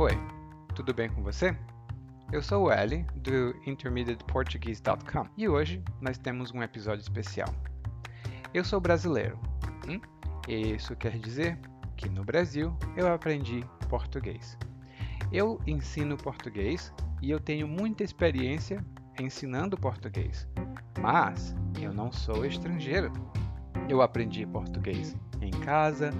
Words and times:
Oi, 0.00 0.12
tudo 0.74 0.94
bem 0.94 1.10
com 1.10 1.22
você? 1.22 1.54
Eu 2.32 2.42
sou 2.42 2.64
o 2.64 2.72
Eli, 2.72 3.04
do 3.16 3.54
IntermediatePortuguese.com 3.66 5.26
e 5.36 5.46
hoje 5.46 5.84
nós 6.00 6.16
temos 6.16 6.50
um 6.52 6.62
episódio 6.62 7.02
especial. 7.02 7.48
Eu 8.54 8.64
sou 8.64 8.80
brasileiro. 8.80 9.38
Hum? 9.86 10.00
Isso 10.48 10.96
quer 10.96 11.18
dizer 11.18 11.58
que 11.98 12.08
no 12.08 12.24
Brasil 12.24 12.74
eu 12.96 13.12
aprendi 13.12 13.62
português. 13.90 14.56
Eu 15.30 15.60
ensino 15.66 16.16
português 16.16 16.90
e 17.20 17.30
eu 17.30 17.38
tenho 17.38 17.68
muita 17.68 18.02
experiência 18.02 18.82
ensinando 19.20 19.76
português, 19.76 20.48
mas 20.98 21.54
eu 21.78 21.92
não 21.92 22.10
sou 22.10 22.46
estrangeiro. 22.46 23.12
Eu 23.86 24.00
aprendi 24.00 24.46
português 24.46 25.14
em 25.42 25.50
casa, 25.50 26.10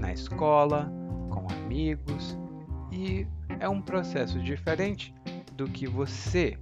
na 0.00 0.12
escola, 0.12 0.90
com 1.30 1.46
amigos 1.62 2.36
e 2.90 3.26
é 3.60 3.68
um 3.68 3.80
processo 3.80 4.38
diferente 4.40 5.14
do 5.54 5.66
que 5.68 5.86
você, 5.86 6.58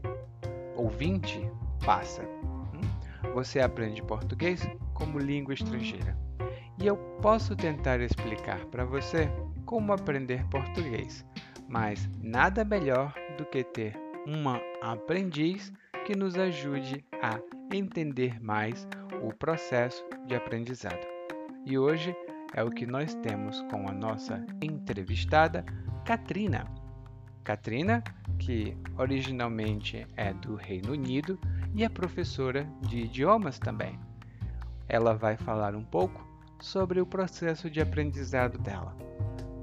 ouvinte, 0.74 1.40
passa. 1.84 2.22
Hum? 2.22 3.32
Você 3.34 3.60
aprende 3.60 4.02
português 4.02 4.66
como 4.94 5.18
língua 5.18 5.54
estrangeira. 5.54 6.16
E 6.78 6.86
eu 6.86 6.96
posso 7.20 7.56
tentar 7.56 8.00
explicar 8.00 8.64
para 8.66 8.84
você 8.84 9.30
como 9.64 9.92
aprender 9.92 10.44
português, 10.48 11.24
mas 11.68 12.08
nada 12.22 12.64
melhor 12.64 13.14
do 13.36 13.44
que 13.44 13.64
ter 13.64 13.94
uma 14.26 14.60
aprendiz 14.82 15.72
que 16.04 16.16
nos 16.16 16.36
ajude 16.36 17.04
a 17.22 17.40
entender 17.74 18.40
mais 18.40 18.86
o 19.22 19.32
processo 19.32 20.04
de 20.26 20.34
aprendizado. 20.34 21.06
E 21.64 21.78
hoje 21.78 22.14
é 22.54 22.62
o 22.62 22.70
que 22.70 22.86
nós 22.86 23.14
temos 23.16 23.60
com 23.70 23.88
a 23.88 23.92
nossa 23.92 24.44
entrevistada, 24.62 25.64
Katrina. 26.04 26.85
Katrina, 27.46 28.02
que 28.40 28.76
originalmente 28.98 30.04
é 30.16 30.32
do 30.34 30.56
Reino 30.56 30.94
Unido 30.94 31.38
e 31.76 31.84
é 31.84 31.88
professora 31.88 32.68
de 32.80 33.02
idiomas 33.02 33.56
também. 33.56 34.00
Ela 34.88 35.14
vai 35.14 35.36
falar 35.36 35.72
um 35.76 35.84
pouco 35.84 36.26
sobre 36.60 37.00
o 37.00 37.06
processo 37.06 37.70
de 37.70 37.80
aprendizado 37.80 38.58
dela. 38.58 38.96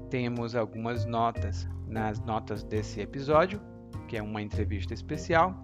Temos 0.08 0.56
algumas 0.56 1.04
notas 1.04 1.68
nas 1.86 2.18
notas 2.20 2.62
desse 2.62 3.02
episódio, 3.02 3.60
que 4.08 4.16
é 4.16 4.22
uma 4.22 4.40
entrevista 4.40 4.94
especial, 4.94 5.54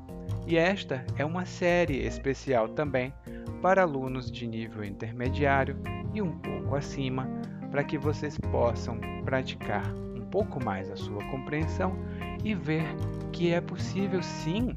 e 0.46 0.58
esta 0.58 1.02
é 1.16 1.24
uma 1.24 1.46
série 1.46 2.04
especial 2.04 2.68
também 2.68 3.14
para 3.62 3.80
alunos 3.80 4.30
de 4.30 4.46
nível 4.46 4.84
intermediário 4.84 5.74
e 6.12 6.20
um 6.20 6.36
pouco 6.38 6.76
acima, 6.76 7.26
para 7.70 7.82
que 7.82 7.96
vocês 7.96 8.36
possam 8.36 9.00
praticar 9.24 9.90
pouco 10.30 10.62
mais 10.62 10.90
a 10.90 10.96
sua 10.96 11.22
compreensão 11.30 11.96
e 12.44 12.54
ver 12.54 12.84
que 13.32 13.52
é 13.52 13.60
possível 13.60 14.22
sim 14.22 14.74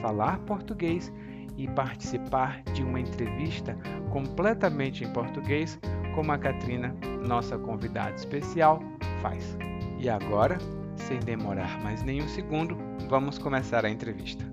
falar 0.00 0.38
português 0.40 1.12
e 1.56 1.68
participar 1.68 2.62
de 2.72 2.82
uma 2.82 3.00
entrevista 3.00 3.76
completamente 4.10 5.04
em 5.04 5.12
português, 5.12 5.78
como 6.14 6.32
a 6.32 6.38
Katrina, 6.38 6.94
nossa 7.26 7.58
convidada 7.58 8.14
especial, 8.14 8.80
faz. 9.20 9.56
E 9.98 10.08
agora, 10.08 10.58
sem 10.96 11.18
demorar 11.20 11.78
mais 11.82 12.02
nenhum 12.02 12.26
segundo, 12.28 12.76
vamos 13.08 13.38
começar 13.38 13.84
a 13.84 13.90
entrevista. 13.90 14.49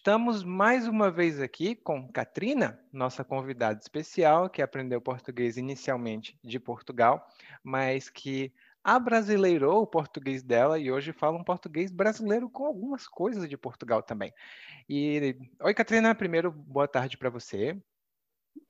Estamos 0.00 0.42
mais 0.42 0.88
uma 0.88 1.10
vez 1.10 1.38
aqui 1.42 1.74
com 1.74 2.10
Katrina, 2.10 2.80
nossa 2.90 3.22
convidada 3.22 3.78
especial, 3.78 4.48
que 4.48 4.62
aprendeu 4.62 4.98
português 4.98 5.58
inicialmente 5.58 6.38
de 6.42 6.58
Portugal, 6.58 7.28
mas 7.62 8.08
que 8.08 8.50
abrasileirou 8.82 9.82
o 9.82 9.86
português 9.86 10.42
dela 10.42 10.78
e 10.78 10.90
hoje 10.90 11.12
fala 11.12 11.36
um 11.36 11.44
português 11.44 11.92
brasileiro 11.92 12.48
com 12.48 12.64
algumas 12.64 13.06
coisas 13.06 13.46
de 13.46 13.58
Portugal 13.58 14.02
também. 14.02 14.32
E 14.88 15.36
oi, 15.60 15.74
Katrina, 15.74 16.14
primeiro 16.14 16.50
boa 16.50 16.88
tarde 16.88 17.18
para 17.18 17.28
você. 17.28 17.78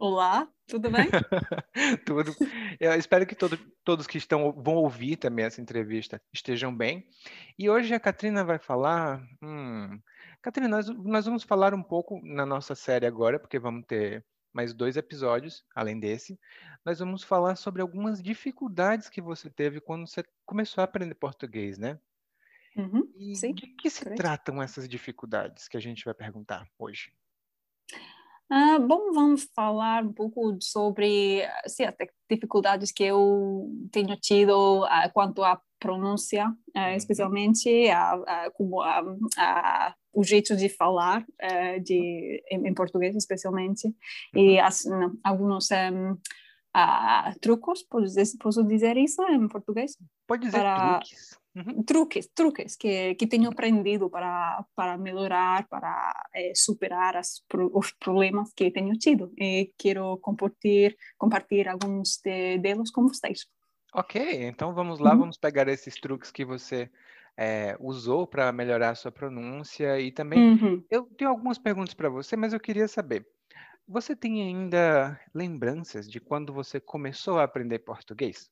Olá, 0.00 0.48
tudo 0.66 0.90
bem? 0.90 1.08
tudo. 2.04 2.34
Eu 2.80 2.92
espero 2.94 3.24
que 3.24 3.36
todo, 3.36 3.56
todos 3.84 4.06
que 4.08 4.18
estão 4.18 4.50
vão 4.52 4.74
ouvir 4.74 5.16
também 5.16 5.44
essa 5.44 5.60
entrevista 5.60 6.20
estejam 6.32 6.74
bem. 6.74 7.06
E 7.56 7.70
hoje 7.70 7.94
a 7.94 8.00
Katrina 8.00 8.42
vai 8.42 8.58
falar. 8.58 9.22
Hum, 9.40 10.00
Catarina, 10.42 10.76
nós, 10.76 10.88
nós 10.88 11.26
vamos 11.26 11.42
falar 11.42 11.74
um 11.74 11.82
pouco 11.82 12.20
na 12.24 12.46
nossa 12.46 12.74
série 12.74 13.06
agora, 13.06 13.38
porque 13.38 13.58
vamos 13.58 13.84
ter 13.86 14.24
mais 14.52 14.72
dois 14.72 14.96
episódios, 14.96 15.64
além 15.74 16.00
desse. 16.00 16.38
Nós 16.84 16.98
vamos 16.98 17.22
falar 17.22 17.56
sobre 17.56 17.82
algumas 17.82 18.22
dificuldades 18.22 19.08
que 19.08 19.20
você 19.20 19.50
teve 19.50 19.80
quando 19.80 20.08
você 20.08 20.24
começou 20.46 20.80
a 20.80 20.84
aprender 20.84 21.14
português, 21.14 21.78
né? 21.78 21.98
Uhum, 22.76 23.12
e 23.16 23.36
sim, 23.36 23.52
de 23.52 23.66
que 23.66 23.90
se 23.90 24.04
tratam 24.14 24.62
essas 24.62 24.88
dificuldades 24.88 25.68
que 25.68 25.76
a 25.76 25.80
gente 25.80 26.04
vai 26.04 26.14
perguntar 26.14 26.66
hoje? 26.78 27.12
Ah, 28.48 28.78
bom, 28.78 29.12
vamos 29.12 29.44
falar 29.54 30.02
um 30.04 30.12
pouco 30.12 30.56
sobre 30.60 31.42
sim, 31.68 31.84
as 31.84 31.94
dificuldades 32.28 32.90
que 32.90 33.04
eu 33.04 33.70
tenho 33.92 34.16
tido 34.16 34.84
uh, 34.84 35.12
quanto 35.12 35.44
à 35.44 35.60
pronúncia, 35.80 36.48
uh, 36.76 36.94
especialmente 36.94 37.88
a, 37.88 38.12
a, 38.12 38.50
como 38.52 38.80
a, 38.82 39.02
a, 39.38 39.94
o 40.12 40.22
jeito 40.22 40.54
de 40.54 40.68
falar 40.68 41.22
uh, 41.22 41.80
de, 41.82 42.42
em, 42.50 42.68
em, 42.68 42.74
português, 42.74 43.16
especialmente, 43.16 43.92
e 44.34 44.58
uhum. 44.58 44.64
as, 44.64 44.84
não, 44.84 45.18
alguns 45.24 45.68
um, 45.70 46.12
uh, 46.12 47.38
trucos, 47.40 47.82
posso, 47.82 48.38
posso 48.38 48.64
dizer 48.64 48.96
isso 48.96 49.22
em 49.24 49.48
português? 49.48 49.96
Pode 50.26 50.46
dizer 50.46 50.58
para... 50.58 50.98
truques. 50.98 51.40
Uhum. 51.52 51.82
Truques, 51.82 52.28
truques 52.32 52.76
que, 52.76 53.16
que 53.16 53.26
tenho 53.26 53.50
aprendido 53.50 54.08
para, 54.08 54.64
para 54.76 54.96
melhorar, 54.96 55.66
para 55.66 56.12
eh, 56.32 56.52
superar 56.54 57.16
as, 57.16 57.42
os 57.74 57.90
problemas 57.90 58.52
que 58.54 58.70
tenho 58.70 58.96
tido. 58.96 59.32
E 59.36 59.72
quero 59.76 60.16
compartilhar, 60.18 60.94
compartilhar 61.18 61.72
alguns 61.72 62.20
de, 62.24 62.56
deles 62.58 62.92
com 62.92 63.02
vocês. 63.08 63.48
Ok, 63.92 64.20
então 64.46 64.72
vamos 64.72 65.00
lá, 65.00 65.12
uhum. 65.12 65.20
vamos 65.20 65.36
pegar 65.36 65.66
esses 65.68 65.94
truques 65.96 66.30
que 66.30 66.44
você 66.44 66.90
é, 67.36 67.76
usou 67.80 68.26
para 68.26 68.52
melhorar 68.52 68.90
a 68.90 68.94
sua 68.94 69.10
pronúncia 69.10 69.98
e 70.00 70.12
também 70.12 70.52
uhum. 70.52 70.84
eu 70.88 71.04
tenho 71.16 71.30
algumas 71.30 71.58
perguntas 71.58 71.94
para 71.94 72.08
você, 72.08 72.36
mas 72.36 72.52
eu 72.52 72.60
queria 72.60 72.86
saber, 72.86 73.26
você 73.88 74.14
tem 74.14 74.42
ainda 74.42 75.20
lembranças 75.34 76.08
de 76.08 76.20
quando 76.20 76.52
você 76.52 76.78
começou 76.78 77.38
a 77.38 77.44
aprender 77.44 77.80
português? 77.80 78.48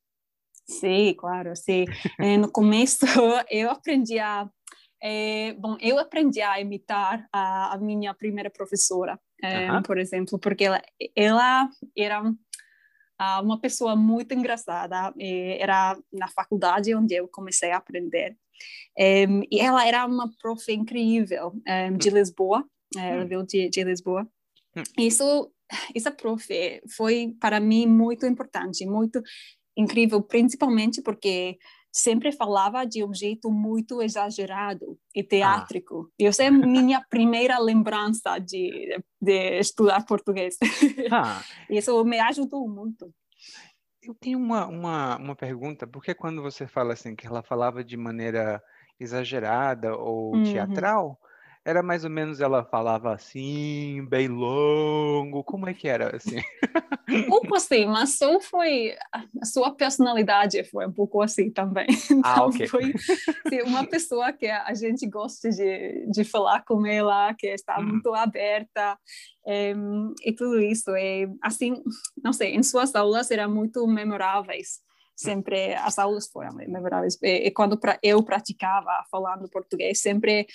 Sim, 0.66 1.15
claro, 1.16 1.54
sim. 1.54 1.84
É, 2.19 2.37
no 2.37 2.50
começo 2.50 3.06
eu 3.48 3.71
aprendi 3.71 4.19
a 4.19 4.50
é, 5.00 5.53
bom, 5.53 5.77
eu 5.81 5.97
aprendi 5.97 6.41
a 6.41 6.60
imitar 6.60 7.28
a, 7.32 7.75
a 7.75 7.78
minha 7.78 8.12
primeira 8.12 8.50
professora, 8.50 9.19
é, 9.43 9.81
por 9.82 9.97
exemplo, 9.97 10.38
porque 10.41 10.65
ela, 10.65 10.82
ela 11.15 11.69
era 11.97 12.22
uma 13.43 13.61
pessoa 13.61 13.97
muito 13.97 14.33
engraçada. 14.33 15.12
Era 15.19 15.99
na 16.12 16.29
faculdade 16.29 16.95
onde 16.95 17.15
eu 17.15 17.29
comecei 17.29 17.71
a 17.71 17.79
aprender. 17.79 18.37
E 18.99 19.61
ela 19.61 19.87
era 19.87 20.06
uma 20.06 20.31
prof 20.41 20.71
incrível 20.73 21.53
de 21.97 22.11
hum. 22.11 22.15
Lisboa. 22.15 22.65
Ela 22.97 23.25
hum. 23.25 23.28
veio 23.28 23.47
de, 23.47 23.69
de 23.69 23.84
Lisboa. 23.84 24.27
Hum. 24.77 24.83
Isso, 24.99 25.51
essa 25.95 26.11
prof 26.11 26.47
foi 26.97 27.34
para 27.41 27.60
mim 27.60 27.87
muito 27.87 28.27
importante, 28.27 28.87
muito 28.87 29.22
incrível, 29.77 30.22
principalmente 30.22 31.01
porque 31.03 31.59
sempre 31.98 32.33
falava 32.33 32.84
de 32.84 33.04
um 33.04 33.12
jeito 33.12 33.50
muito 33.50 34.00
exagerado 34.00 34.98
e 35.15 35.22
teátrico. 35.22 36.10
Ah. 36.10 36.24
Essa 36.24 36.45
é 36.45 36.47
a 36.47 36.53
minha 36.53 37.04
primeira 37.10 37.59
lembrança 37.59 38.39
de, 38.39 39.00
de 39.21 39.59
estudar 39.59 40.04
português. 40.06 40.56
Ah. 41.10 41.42
Isso 41.71 42.04
me 42.04 42.21
ajudou 42.21 42.68
muito. 42.68 43.12
Eu 44.03 44.15
tenho 44.15 44.39
uma, 44.39 44.66
uma, 44.66 45.16
uma 45.16 45.36
pergunta, 45.36 45.86
porque 45.86 46.15
quando 46.15 46.42
você 46.42 46.66
fala 46.66 46.92
assim 46.92 47.16
que 47.16 47.27
ela 47.27 47.42
falava 47.42 47.83
de 47.83 47.97
maneira 47.97 48.62
exagerada 49.01 49.97
ou 49.97 50.34
uhum. 50.34 50.42
teatral, 50.44 51.18
era 51.68 51.82
mais 51.82 52.03
ou 52.03 52.09
menos 52.09 52.41
ela 52.41 52.65
falava 52.65 53.12
assim, 53.12 54.03
bem 54.09 54.26
longo, 54.26 55.44
como 55.44 55.68
é 55.68 55.74
que 55.74 55.86
era 55.86 56.16
assim? 56.16 56.41
Um 57.06 57.24
pouco 57.24 57.54
assim, 57.54 57.84
mas 57.84 58.16
só 58.16 58.41
foi 58.41 58.97
a 59.12 59.44
sua 59.44 59.74
personalidade 59.74 60.65
foi 60.65 60.86
um 60.86 60.92
pouco 60.92 61.20
assim 61.20 61.50
também. 61.50 61.86
Então 62.10 62.22
ah, 62.24 62.47
ok. 62.47 62.66
foi 62.66 62.94
assim, 63.44 63.62
uma 63.66 63.84
pessoa 63.86 64.32
que 64.32 64.47
a 64.47 64.72
gente 64.72 65.06
gosta 65.06 65.50
de, 65.50 66.06
de 66.10 66.24
falar 66.24 66.65
com 66.65 66.86
ela, 66.86 67.34
que 67.34 67.47
está 67.48 67.78
hum. 67.78 67.84
muito 67.84 68.15
aberta 68.15 68.98
é, 69.47 69.74
e 70.24 70.32
tudo 70.32 70.60
isso. 70.60 70.91
E 70.97 71.28
assim, 71.42 71.82
não 72.24 72.32
sei, 72.32 72.54
em 72.54 72.62
suas 72.62 72.94
aulas 72.94 73.30
eram 73.30 73.54
muito 73.54 73.86
memoráveis 73.86 74.80
sempre 75.18 75.74
as 75.74 75.98
aulas 75.98 76.28
foram 76.28 76.54
memoráveis. 76.54 77.18
E, 77.20 77.48
e 77.48 77.50
quando 77.50 77.76
pra, 77.76 77.98
eu 78.03 78.22
praticava 78.22 79.04
falando 79.10 79.50
português, 79.50 80.00
sempre 80.00 80.47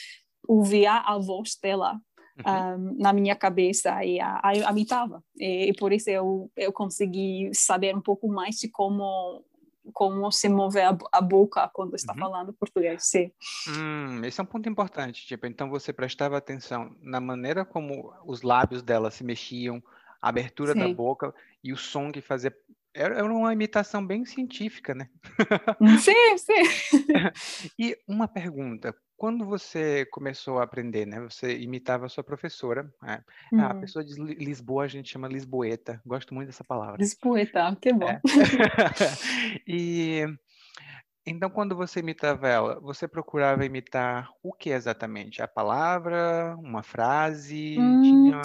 ouvia 0.48 0.94
a 0.98 1.18
voz 1.18 1.58
dela 1.62 2.00
uhum. 2.46 2.76
um, 2.76 2.98
na 2.98 3.14
minha 3.14 3.36
cabeça 3.36 4.04
e 4.04 4.20
a, 4.20 4.40
a, 4.44 4.72
imitava. 4.72 5.24
E, 5.38 5.70
e, 5.70 5.74
por 5.74 5.92
isso 5.92 6.10
eu, 6.10 6.52
eu 6.56 6.72
consegui 6.72 7.50
saber 7.54 7.96
um 7.96 8.02
pouco 8.02 8.28
mais 8.28 8.56
de 8.56 8.68
como 8.68 9.44
como 9.92 10.32
se 10.32 10.48
move 10.48 10.80
a, 10.80 10.98
a 11.12 11.20
boca 11.20 11.70
quando 11.74 11.94
está 11.96 12.14
uhum. 12.14 12.20
falando 12.20 12.54
português, 12.54 13.04
sim. 13.06 13.30
Hum, 13.68 14.24
esse 14.24 14.40
é 14.40 14.44
um 14.44 14.48
ponto 14.48 14.70
importante, 14.70 15.28
tipo, 15.28 15.46
então 15.46 15.70
você 15.70 15.92
prestava 15.92 16.38
atenção 16.38 16.96
na 17.02 17.20
maneira 17.20 17.66
como 17.66 18.14
os 18.26 18.44
lábios 18.44 18.82
dela 18.82 19.12
se 19.12 19.26
mexiam, 19.26 19.84
a 20.22 20.30
abertura 20.30 20.72
sim. 20.72 20.80
da 20.80 20.88
boca 20.88 21.36
e 21.62 21.74
o 21.74 21.78
som 21.78 22.14
que 22.14 22.22
fazia 22.22 22.56
era 22.94 23.26
uma 23.26 23.52
imitação 23.52 24.06
bem 24.06 24.24
científica, 24.24 24.94
né? 24.94 25.10
Sim, 26.00 26.38
sim. 26.38 26.64
e 27.78 27.98
uma 28.08 28.28
pergunta: 28.28 28.96
quando 29.18 29.46
você 29.46 30.06
começou 30.08 30.60
a 30.60 30.64
aprender, 30.64 31.06
né? 31.06 31.20
Você 31.22 31.58
imitava 31.58 32.06
a 32.06 32.10
sua 32.10 32.24
professora. 32.24 32.92
Né? 33.02 33.24
Hum. 33.52 33.62
A 33.62 33.74
pessoa 33.76 34.04
de 34.04 34.14
Lisboa 34.16 34.84
a 34.84 34.88
gente 34.88 35.12
chama 35.12 35.28
Lisboeta. 35.28 36.02
Gosto 36.06 36.34
muito 36.34 36.48
dessa 36.48 36.64
palavra. 36.64 36.98
Lisboeta, 36.98 37.76
que 37.82 37.94
bom. 37.94 38.10
É. 38.10 38.22
e 39.68 40.26
então, 41.26 41.50
quando 41.50 41.76
você 41.76 42.02
imitava 42.02 42.50
ela, 42.50 42.80
você 42.82 43.08
procurava 43.08 43.66
imitar 43.66 44.30
o 44.44 44.52
que 44.52 44.72
exatamente? 44.72 45.42
A 45.42 45.48
palavra, 45.48 46.56
uma 46.60 46.84
frase? 46.84 47.78
Hum. 47.80 48.02
Tinha 48.02 48.42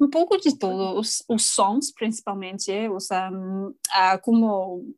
um 0.00 0.10
pouco 0.10 0.36
de 0.36 0.58
tudo, 0.58 0.98
os, 0.98 1.24
os 1.28 1.44
sons 1.44 1.92
principalmente, 1.92 2.72
os, 2.88 3.08
um, 3.10 3.72
ah, 3.92 4.18
como 4.18 4.94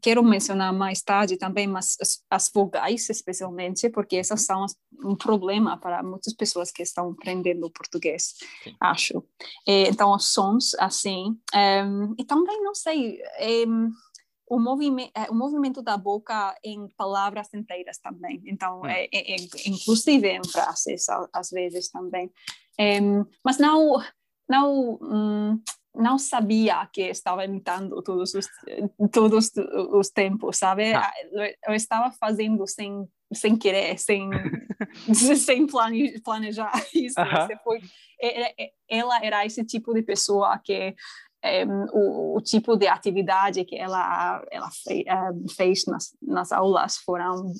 quero 0.00 0.22
mencionar 0.22 0.72
mais 0.72 1.02
tarde 1.02 1.36
também, 1.36 1.66
mas 1.66 1.96
as, 2.30 2.50
vogais 2.52 3.08
especialmente, 3.08 3.88
porque 3.88 4.16
essas 4.16 4.42
são 4.42 4.64
as, 4.64 4.76
um 5.04 5.16
problema 5.16 5.78
para 5.78 6.02
muitas 6.02 6.34
pessoas 6.34 6.70
que 6.70 6.82
estão 6.82 7.10
aprendendo 7.10 7.70
português, 7.70 8.34
Sim. 8.62 8.76
acho. 8.80 9.24
E, 9.66 9.88
então, 9.88 10.12
os 10.14 10.32
sons, 10.32 10.74
assim, 10.74 11.38
um, 11.54 12.14
e 12.18 12.24
também, 12.24 12.62
não 12.62 12.74
sei, 12.74 13.18
um, 13.66 13.90
o, 14.48 14.58
movimento, 14.58 15.10
é, 15.14 15.30
o 15.30 15.34
movimento 15.34 15.82
da 15.82 15.96
boca 15.96 16.54
em 16.62 16.88
palavras 16.96 17.52
inteiras 17.54 17.98
também, 17.98 18.42
então, 18.46 18.82
hum. 18.82 18.86
é, 18.86 19.08
é, 19.12 19.36
inclusive 19.66 20.28
em 20.28 20.44
frases, 20.46 21.06
às 21.32 21.50
vezes 21.50 21.88
também. 21.90 22.30
Um, 22.78 23.24
mas 23.44 23.58
não 23.58 24.02
não 24.48 24.98
hum, 25.00 25.62
não 25.94 26.18
sabia 26.18 26.86
que 26.92 27.02
estava 27.02 27.44
imitando 27.44 28.02
todos 28.02 28.34
os 28.34 28.46
todos 29.12 29.52
os 29.92 30.10
tempos, 30.10 30.56
sabe? 30.56 30.92
Ah. 30.92 31.12
Eu 31.66 31.74
estava 31.74 32.10
fazendo 32.12 32.66
sem 32.66 33.08
sem 33.32 33.56
querer, 33.56 33.98
sem 33.98 34.30
sem 35.36 35.66
planejar 36.22 36.72
isso. 36.94 37.20
Uh 37.20 37.24
-huh. 37.24 37.58
foi, 37.62 37.80
ela 38.88 39.24
era 39.24 39.46
esse 39.46 39.64
tipo 39.64 39.94
de 39.94 40.02
pessoa 40.02 40.58
que 40.58 40.94
um, 41.66 41.84
o, 41.92 42.36
o, 42.36 42.40
tipo 42.40 42.76
de 42.76 42.88
atividade 42.88 43.64
que 43.64 43.76
ela 43.76 44.42
ela 44.50 44.70
fez, 44.70 45.04
um, 45.06 45.48
fez 45.48 45.84
nas, 45.86 46.16
nas 46.22 46.52
aulas 46.52 46.96
foram 46.96 47.52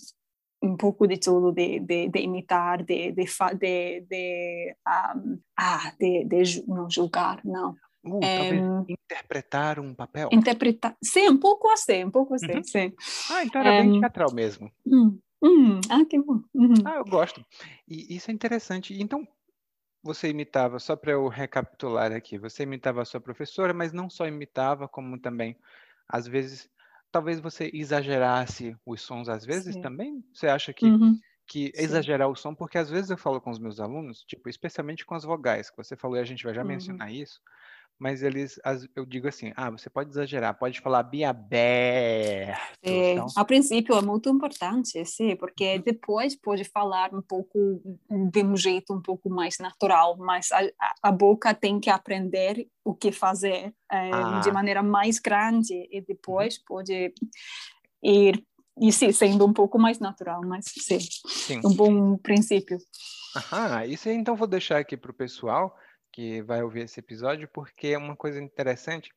um 0.63 0.77
pouco 0.77 1.07
de 1.07 1.19
tudo, 1.19 1.53
de, 1.53 1.79
de, 1.81 2.09
de 2.09 2.21
imitar, 2.21 2.83
de, 2.83 3.13
de, 3.13 3.25
de, 3.59 4.01
de, 4.01 4.77
um, 5.15 5.39
ah, 5.59 5.93
de, 6.01 6.25
de 6.25 6.65
não 6.67 6.89
julgar, 6.89 7.41
não. 7.45 7.77
Uh, 8.05 8.81
um, 8.81 8.85
interpretar 8.89 9.81
um 9.81 9.95
papel. 9.95 10.29
Interpretar, 10.31 10.97
sim, 11.03 11.29
um 11.29 11.39
pouco 11.39 11.71
assim, 11.71 12.05
um 12.05 12.11
pouco 12.11 12.35
assim, 12.35 12.57
uhum. 12.57 12.63
sim. 12.65 12.93
Ah, 13.31 13.45
então 13.45 13.61
era 13.61 13.73
um, 13.73 13.91
bem 13.91 14.01
teatral 14.01 14.33
mesmo. 14.35 14.71
Hum, 14.87 15.19
hum, 15.43 15.81
ah, 15.91 16.05
que 16.05 16.21
bom. 16.21 16.41
Uhum. 16.55 16.75
Ah, 16.85 16.97
eu 16.97 17.05
gosto. 17.05 17.45
E 17.89 18.15
isso 18.15 18.31
é 18.31 18.35
interessante. 18.35 18.95
Então, 19.01 19.27
você 20.05 20.29
imitava, 20.29 20.79
só 20.79 20.95
para 20.95 21.13
eu 21.13 21.27
recapitular 21.29 22.13
aqui, 22.13 22.37
você 22.37 22.65
imitava 22.65 23.01
a 23.01 23.05
sua 23.07 23.21
professora, 23.21 23.73
mas 23.73 23.91
não 23.91 24.11
só 24.11 24.27
imitava, 24.27 24.87
como 24.87 25.19
também, 25.19 25.57
às 26.07 26.29
vezes, 26.29 26.69
talvez 27.11 27.41
você 27.41 27.71
exagerasse 27.73 28.77
os 28.85 29.01
sons 29.01 29.31
às 29.31 29.47
vezes 29.47 29.75
Sim. 29.75 29.81
também? 29.81 30.23
Você 30.33 30.47
acha 30.47 30.75
que, 30.75 30.85
uhum. 30.85 31.19
que 31.47 31.73
exagerar 31.75 32.29
o 32.29 32.37
som, 32.37 32.55
porque 32.55 32.77
às 32.77 32.91
vezes 32.91 33.11
eu 33.11 33.17
falo 33.17 33.41
com 33.41 33.51
os 33.51 33.59
meus 33.59 33.81
alunos, 33.81 34.23
tipo, 34.25 34.47
especialmente 34.51 35.07
com 35.07 35.15
as 35.15 35.25
vogais, 35.25 35.71
que 35.71 35.77
você 35.77 35.97
falou 35.97 36.19
e 36.19 36.21
a 36.21 36.25
gente 36.25 36.45
vai 36.45 36.53
já 36.53 36.61
uhum. 36.61 36.69
mencionar 36.69 37.11
isso, 37.11 37.41
mas 37.99 38.23
eles, 38.23 38.59
eu 38.95 39.07
digo 39.07 39.29
assim, 39.29 39.53
ah, 39.57 39.71
você 39.71 39.89
pode 39.89 40.11
exagerar, 40.11 40.59
pode 40.59 40.81
falar 40.81 41.03
bem 41.03 41.25
aberto. 41.25 42.61
É, 42.83 43.13
então... 43.13 43.27
A 43.37 43.45
princípio 43.45 43.97
é 43.97 44.03
muito 44.03 44.29
importante, 44.29 45.05
sim, 45.05 45.37
porque 45.37 45.77
uhum. 45.77 45.83
depois 45.83 46.35
pode 46.37 46.65
falar 46.65 47.15
um 47.15 47.23
pouco 47.23 47.81
de 48.31 48.43
um 48.43 48.57
jeito 48.57 48.93
um 48.93 49.01
pouco 49.01 49.31
mais 49.31 49.59
natural, 49.59 50.17
mas 50.19 50.51
a, 50.53 50.61
a 51.03 51.13
boca 51.13 51.55
tem 51.55 51.79
que 51.79 51.89
aprender 51.89 52.67
o 52.85 52.95
que 52.95 53.13
fazer 53.13 53.73
é, 53.91 54.11
ah. 54.13 54.41
de 54.41 54.51
maneira 54.51 54.83
mais 54.83 55.19
grande 55.19 55.89
e 55.91 56.01
depois 56.01 56.57
uhum. 56.57 56.63
pode 56.67 57.15
ir 58.03 58.45
e 58.81 58.91
sim, 58.91 59.13
sendo 59.13 59.47
um 59.47 59.53
pouco 59.53 59.79
mais 59.79 60.01
natural, 60.01 60.41
mas 60.45 60.65
sim, 60.67 60.99
sim. 60.99 61.61
um 61.65 61.73
bom 61.73 62.17
princípio. 62.17 62.77
Aham, 63.37 63.85
isso 63.87 64.09
então 64.09 64.35
vou 64.35 64.49
deixar 64.49 64.79
aqui 64.79 64.97
para 64.97 65.13
o 65.13 65.15
pessoal 65.15 65.77
que 66.15 66.41
vai 66.43 66.63
ouvir 66.63 66.83
esse 66.83 67.01
episódio, 67.01 67.49
porque 67.49 67.89
é 67.89 67.99
uma 67.99 68.15
coisa 68.15 68.41
interessante 68.41 69.13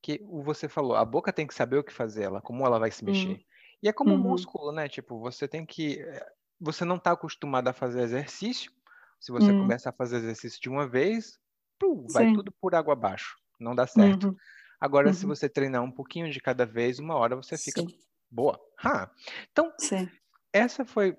que 0.00 0.24
você 0.24 0.68
falou, 0.68 0.94
a 0.94 1.04
boca 1.04 1.32
tem 1.32 1.44
que 1.44 1.54
saber 1.54 1.78
o 1.78 1.82
que 1.82 1.92
fazer, 1.92 2.22
ela, 2.22 2.40
como 2.40 2.64
ela 2.64 2.78
vai 2.78 2.88
se 2.88 3.02
hum. 3.02 3.08
mexer. 3.08 3.28
Uhum. 3.30 3.40
E 3.82 3.88
é 3.88 3.92
como 3.92 4.12
uhum. 4.12 4.16
um 4.16 4.22
músculo, 4.22 4.70
né? 4.70 4.88
Tipo, 4.88 5.18
você 5.18 5.48
tem 5.48 5.66
que. 5.66 5.98
Eh, 5.98 6.26
você 6.60 6.84
não 6.84 6.96
está 6.96 7.10
acostumado 7.10 7.66
a 7.66 7.72
fazer 7.72 8.00
exercício. 8.00 8.70
Se 9.18 9.32
você 9.32 9.50
uhum. 9.50 9.62
começa 9.62 9.90
a 9.90 9.92
fazer 9.92 10.18
exercício 10.18 10.60
de 10.60 10.68
uma 10.68 10.86
vez, 10.86 11.36
pum, 11.78 12.06
vai 12.12 12.32
tudo 12.32 12.52
por 12.60 12.74
água 12.76 12.92
abaixo. 12.92 13.36
Não 13.58 13.74
dá 13.74 13.86
certo. 13.86 14.28
Uhum. 14.28 14.36
Agora, 14.80 15.12
se 15.12 15.24
uhum. 15.24 15.34
você 15.34 15.48
treinar 15.48 15.82
um 15.82 15.90
pouquinho 15.90 16.30
de 16.30 16.40
cada 16.40 16.64
vez, 16.64 17.00
uma 17.00 17.16
hora 17.16 17.34
você 17.34 17.58
fica 17.58 17.80
Sim. 17.80 17.88
boa. 18.30 18.58
Ha. 18.84 19.10
Então, 19.50 19.72
Sim. 19.78 20.08
essa 20.52 20.84
foi 20.84 21.16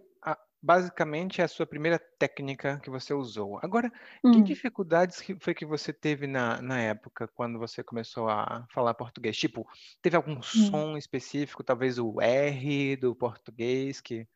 basicamente 0.62 1.42
é 1.42 1.44
a 1.44 1.48
sua 1.48 1.66
primeira 1.66 2.00
técnica 2.20 2.80
que 2.84 2.90
você 2.90 3.14
usou. 3.14 3.60
Agora, 3.62 3.92
que 4.22 4.28
hum. 4.28 4.44
dificuldades 4.44 5.24
foi 5.40 5.54
que 5.54 5.66
você 5.66 5.94
teve 5.94 6.28
na, 6.28 6.62
na 6.62 6.80
época, 6.80 7.28
quando 7.28 7.60
você 7.60 7.84
começou 7.84 8.30
a 8.30 8.66
falar 8.74 8.94
português? 8.94 9.38
Tipo, 9.38 9.68
teve 10.02 10.16
algum 10.16 10.38
hum. 10.38 10.44
som 10.44 10.98
específico, 10.98 11.64
talvez 11.64 11.98
o 11.98 12.20
R 12.22 12.96
do 12.96 13.16
português, 13.16 14.02
que 14.02 14.28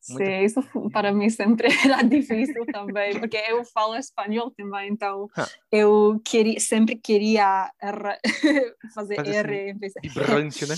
Sim, 0.00 0.44
isso 0.44 0.62
para 0.90 1.12
mim 1.12 1.28
sempre 1.28 1.68
era 1.84 2.02
difícil 2.02 2.64
também, 2.72 3.20
porque 3.20 3.36
eu 3.36 3.64
falo 3.66 3.94
espanhol 3.96 4.50
também, 4.50 4.90
então 4.90 5.28
ah. 5.36 5.46
eu 5.70 6.18
queria, 6.24 6.58
sempre 6.58 6.96
queria 6.96 7.70
R, 7.80 8.18
fazer, 8.94 9.16
fazer 9.16 9.46
R. 9.46 9.70
Assim, 9.72 10.08
vibrante, 10.08 10.66
né? 10.66 10.74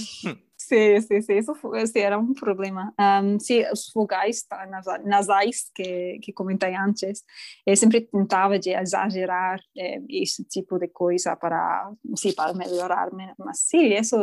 Sim, 0.69 1.01
sim, 1.01 1.21
sim, 1.21 1.39
isso, 1.39 1.53
isso 1.75 1.99
era 1.99 2.17
um 2.17 2.33
problema. 2.33 2.95
Um, 2.99 3.39
sim, 3.41 3.65
os 3.73 3.91
vogais 3.93 4.45
tá, 4.45 4.65
nasais 5.05 5.71
que, 5.75 6.21
que 6.23 6.33
comentei 6.33 6.75
antes, 6.77 7.25
eu 7.67 7.77
sempre 7.77 8.01
tentava 8.03 8.59
de 8.61 8.71
exagerar 8.71 9.61
é, 9.77 10.01
esse 10.09 10.45
tipo 10.45 10.79
de 10.79 10.87
coisa 10.87 11.35
para, 11.35 11.91
sim, 12.17 12.33
para 12.33 12.55
melhorar, 12.55 13.11
mas 13.39 13.59
sim, 13.61 13.93
isso 13.93 14.17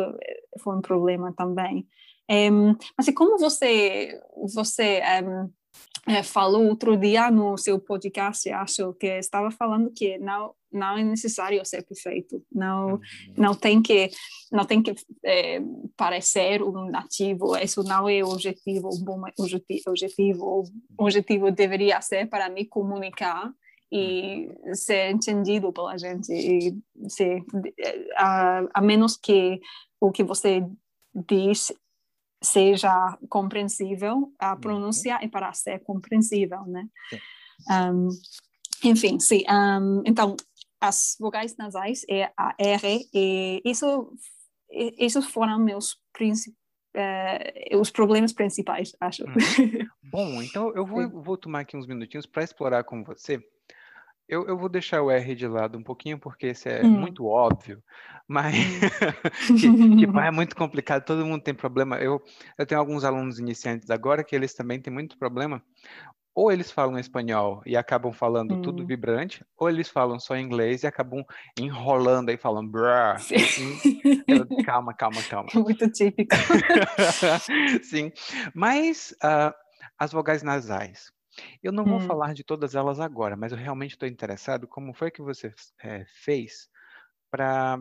foi 0.63 0.77
um 0.77 0.81
problema 0.81 1.33
também. 1.33 1.85
Um, 2.31 2.73
mas 2.97 3.13
como 3.13 3.37
você, 3.37 4.17
você 4.53 5.01
um, 5.25 5.51
é, 6.07 6.23
falou 6.23 6.67
outro 6.67 6.95
dia 6.95 7.29
no 7.29 7.57
seu 7.57 7.79
podcast, 7.79 8.49
acho 8.49 8.93
que 8.93 9.07
estava 9.07 9.51
falando 9.51 9.91
que 9.91 10.17
não 10.19 10.53
não 10.71 10.97
é 10.97 11.03
necessário 11.03 11.63
ser 11.65 11.83
perfeito, 11.83 12.43
não 12.51 12.93
uhum. 12.93 12.99
não 13.37 13.55
tem 13.55 13.81
que 13.81 14.09
não 14.51 14.65
tem 14.65 14.81
que 14.81 14.95
é, 15.23 15.61
parecer 15.95 16.63
um 16.63 16.89
nativo, 16.89 17.55
isso 17.57 17.83
não 17.83 18.09
é 18.09 18.23
o 18.23 18.29
objetivo, 18.29 18.89
um 18.93 19.03
bom 19.03 19.21
objetivo, 19.37 20.63
o 20.97 21.03
objetivo 21.03 21.51
deveria 21.51 22.01
ser 22.01 22.27
para 22.27 22.49
me 22.49 22.65
comunicar 22.65 23.53
e 23.91 24.47
uhum. 24.47 24.75
ser 24.75 25.11
entendido 25.11 25.71
pela 25.73 25.97
gente 25.97 26.31
e 26.31 26.77
ser, 27.09 27.43
a, 28.15 28.63
a 28.73 28.81
menos 28.81 29.17
que 29.17 29.59
o 29.99 30.11
que 30.11 30.23
você 30.23 30.63
diz 31.27 31.71
seja 32.41 33.17
compreensível, 33.27 34.31
a 34.39 34.53
uhum. 34.53 34.59
pronúncia 34.59 35.19
é 35.21 35.27
para 35.27 35.51
ser 35.53 35.79
compreensível, 35.79 36.63
né? 36.65 36.87
Um, 37.69 38.09
enfim, 38.83 39.19
sim. 39.19 39.43
Um, 39.49 40.03
então, 40.05 40.37
as 40.81 41.15
vogais 41.19 41.55
nasais 41.57 42.05
é 42.09 42.31
a 42.37 42.55
R 42.57 43.07
e 43.13 43.61
isso, 43.65 44.13
esses 44.69 45.25
foram 45.25 45.59
meus 45.59 45.93
uh, 45.93 47.77
os 47.79 47.91
problemas 47.91 48.33
principais, 48.33 48.95
acho. 48.99 49.23
Uhum. 49.23 49.33
Bom, 50.11 50.41
então 50.41 50.73
eu 50.75 50.85
vou, 50.85 51.09
vou 51.21 51.37
tomar 51.37 51.61
aqui 51.61 51.77
uns 51.77 51.87
minutinhos 51.87 52.25
para 52.25 52.43
explorar 52.43 52.83
com 52.83 53.03
você 53.03 53.41
eu, 54.29 54.47
eu, 54.47 54.55
vou 54.55 54.69
deixar 54.69 55.01
o 55.01 55.09
R 55.09 55.33
de 55.33 55.47
lado 55.47 55.75
um 55.75 55.81
pouquinho, 55.81 56.19
porque 56.19 56.47
esse 56.47 56.69
é 56.69 56.85
hum. 56.85 56.99
muito 56.99 57.25
óbvio, 57.25 57.81
mas 58.27 58.55
hum. 59.49 59.57
tipo, 59.97 60.19
é 60.19 60.29
muito 60.29 60.55
complicado, 60.55 61.03
todo 61.03 61.25
mundo 61.25 61.41
tem 61.41 61.55
problema. 61.55 61.97
Eu, 61.97 62.21
eu 62.55 62.65
tenho 62.65 62.79
alguns 62.79 63.03
alunos 63.03 63.39
iniciantes 63.39 63.89
agora 63.89 64.23
que 64.23 64.35
eles 64.35 64.53
também 64.53 64.79
têm 64.79 64.93
muito 64.93 65.17
problema. 65.17 65.63
Ou 66.35 66.51
eles 66.51 66.71
falam 66.71 66.97
espanhol 66.97 67.61
e 67.65 67.75
acabam 67.75 68.13
falando 68.13 68.55
hum. 68.55 68.61
tudo 68.61 68.85
vibrante, 68.85 69.43
ou 69.57 69.69
eles 69.69 69.89
falam 69.89 70.19
só 70.19 70.37
inglês 70.37 70.83
e 70.83 70.87
acabam 70.87 71.23
enrolando 71.59 72.29
aí, 72.29 72.37
falam 72.37 72.65
brrr. 72.65 73.17
Eu, 74.27 74.47
calma, 74.63 74.93
calma, 74.93 75.21
calma. 75.23 75.49
Muito 75.55 75.89
típico. 75.91 76.35
Sim, 77.83 78.11
mas 78.53 79.13
uh, 79.23 79.53
as 79.97 80.11
vogais 80.11 80.43
nasais. 80.43 81.11
Eu 81.63 81.71
não 81.71 81.85
vou 81.85 81.97
Hum. 81.97 82.01
falar 82.01 82.33
de 82.33 82.43
todas 82.43 82.75
elas 82.75 82.99
agora, 82.99 83.35
mas 83.35 83.51
eu 83.51 83.57
realmente 83.57 83.91
estou 83.91 84.07
interessado 84.07 84.67
como 84.67 84.93
foi 84.93 85.09
que 85.11 85.21
você 85.21 85.53
eh, 85.81 86.05
fez 86.07 86.69
para 87.31 87.79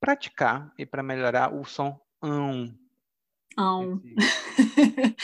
praticar 0.00 0.72
e 0.76 0.84
para 0.84 1.02
melhorar 1.02 1.54
o 1.54 1.64
som 1.64 1.98
ão. 2.20 2.74
Ão. 3.56 4.00
Esse... 4.04 4.16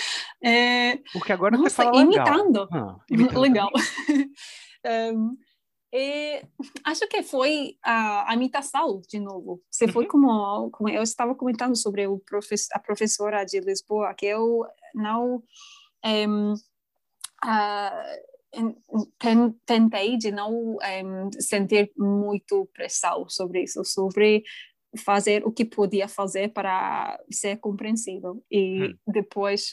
É, 0.42 0.98
Porque 1.12 1.32
agora 1.32 1.56
você 1.56 1.64
nossa, 1.64 1.84
fala 1.84 2.04
legal. 2.04 2.26
imitando. 2.28 2.68
Ah, 2.72 2.96
imitando 3.10 3.40
Legal. 3.40 3.70
Em, 4.86 5.36
é, 5.92 6.46
acho 6.84 7.08
que 7.08 7.22
foi 7.22 7.76
a, 7.82 8.30
a 8.30 8.34
imitação, 8.34 9.00
de 9.08 9.18
novo. 9.18 9.60
Você 9.70 9.88
foi 9.88 10.04
Uhum. 10.04 10.10
como, 10.10 10.70
como 10.70 10.88
eu 10.88 11.02
estava 11.02 11.34
comentando 11.34 11.76
sobre 11.76 12.06
o 12.06 12.18
profes, 12.20 12.68
a 12.72 12.78
professora 12.78 13.44
de 13.44 13.58
Lisboa, 13.60 14.14
que 14.14 14.26
eu 14.26 14.64
não 14.94 15.42
ah, 17.42 18.04
em- 18.54 18.76
ten- 19.18 19.52
tentei 19.66 20.16
de 20.16 20.30
não 20.30 20.76
em, 20.82 21.30
sentir 21.40 21.90
muito 21.96 22.66
pressão 22.72 23.28
sobre 23.28 23.62
isso, 23.64 23.84
sobre 23.84 24.42
fazer 24.98 25.44
o 25.46 25.52
que 25.52 25.64
podia 25.64 26.08
fazer 26.08 26.48
para 26.52 27.18
ser 27.30 27.56
compreensível 27.58 28.42
e 28.50 28.88
Hum. 29.06 29.12
depois 29.12 29.70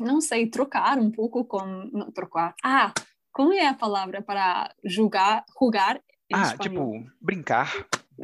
não 0.00 0.20
sei 0.20 0.46
trocar 0.48 0.98
um 0.98 1.10
pouco 1.10 1.44
com 1.44 1.64
não 1.92 2.10
trocar 2.12 2.54
ah 2.64 2.92
como 3.32 3.52
é 3.52 3.66
a 3.66 3.74
palavra 3.74 4.22
para 4.22 4.72
julgar 4.84 5.44
julgar 5.58 6.00
Ah, 6.32 6.42
espanhol? 6.42 6.92
tipo, 6.92 7.10
brincar. 7.20 7.72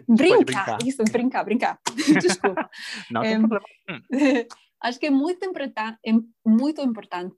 brincar, 0.09 0.44
brincar. 0.44 0.78
isso 0.87 1.02
brincar 1.11 1.44
brincar 1.44 1.78
desculpa 2.23 2.68
Não 3.11 3.23
tem 3.23 3.32
Em, 3.35 3.40
problema. 3.40 3.68
Acho 4.82 4.99
que 4.99 5.06
é 5.06 5.10
muito 5.10 5.44
importante 5.44 5.99
é 6.04 6.12
muito 6.46 6.80
importante 6.80 7.37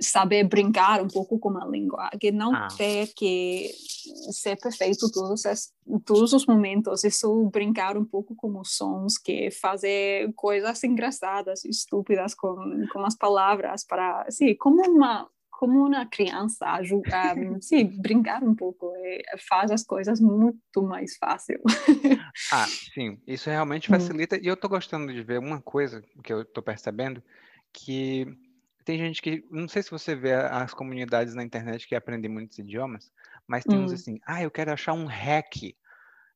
saber 0.00 0.44
brincar 0.44 1.00
um 1.02 1.08
pouco 1.08 1.38
com 1.38 1.56
a 1.56 1.66
língua 1.66 2.10
que 2.20 2.32
não 2.32 2.52
Ah. 2.54 2.68
ter 2.76 3.12
que 3.14 3.70
ser 4.32 4.56
perfeito 4.56 5.10
todos 5.10 5.44
os 5.44 5.72
todos 6.04 6.32
os 6.32 6.46
momentos 6.46 7.04
isso 7.04 7.48
brincar 7.52 7.96
um 7.96 8.04
pouco 8.04 8.34
com 8.34 8.58
os 8.58 8.74
sons 8.76 9.16
que 9.18 9.50
fazer 9.50 10.32
coisas 10.34 10.82
engraçadas 10.84 11.64
estúpidas 11.64 12.34
com 12.34 12.56
com 12.92 13.04
as 13.06 13.16
palavras 13.16 13.84
para 13.84 14.26
sim 14.30 14.54
como 14.56 14.82
uma 14.82 15.28
como 15.60 15.86
uma 15.86 16.06
criança 16.06 16.66
ajudar 16.72 17.36
sim 17.60 17.84
brincar 18.00 18.42
um 18.42 18.54
pouco 18.56 18.90
e 18.96 19.22
faz 19.48 19.70
as 19.70 19.84
coisas 19.84 20.20
muito 20.20 20.82
mais 20.82 21.16
fácil 21.18 21.60
Ah, 22.50 22.72
sim, 22.94 23.20
isso 23.26 23.48
realmente 23.48 23.88
Hum. 23.88 23.88
facilita. 23.88 24.36
E 24.36 24.46
eu 24.46 24.56
tô 24.56 24.68
gostando 24.68 25.12
de 25.12 25.22
ver 25.22 25.38
uma 25.38 25.60
coisa 25.62 26.02
que 26.24 26.32
eu 26.32 26.44
tô 26.44 26.62
percebendo, 26.62 27.22
que 27.72 28.26
tem 28.84 28.98
gente 28.98 29.22
que, 29.22 29.44
não 29.50 29.68
sei 29.68 29.82
se 29.82 29.90
você 29.90 30.16
vê 30.16 30.34
as 30.34 30.74
comunidades 30.74 31.34
na 31.34 31.44
internet 31.44 31.86
que 31.86 31.94
aprendem 31.94 32.30
muitos 32.30 32.58
idiomas, 32.58 33.12
mas 33.46 33.64
tem 33.64 33.78
uns 33.78 33.92
Hum. 33.92 33.92
assim, 33.92 34.18
ah, 34.26 34.42
eu 34.42 34.50
quero 34.50 34.72
achar 34.72 34.94
um 34.94 35.06
hack, 35.06 35.76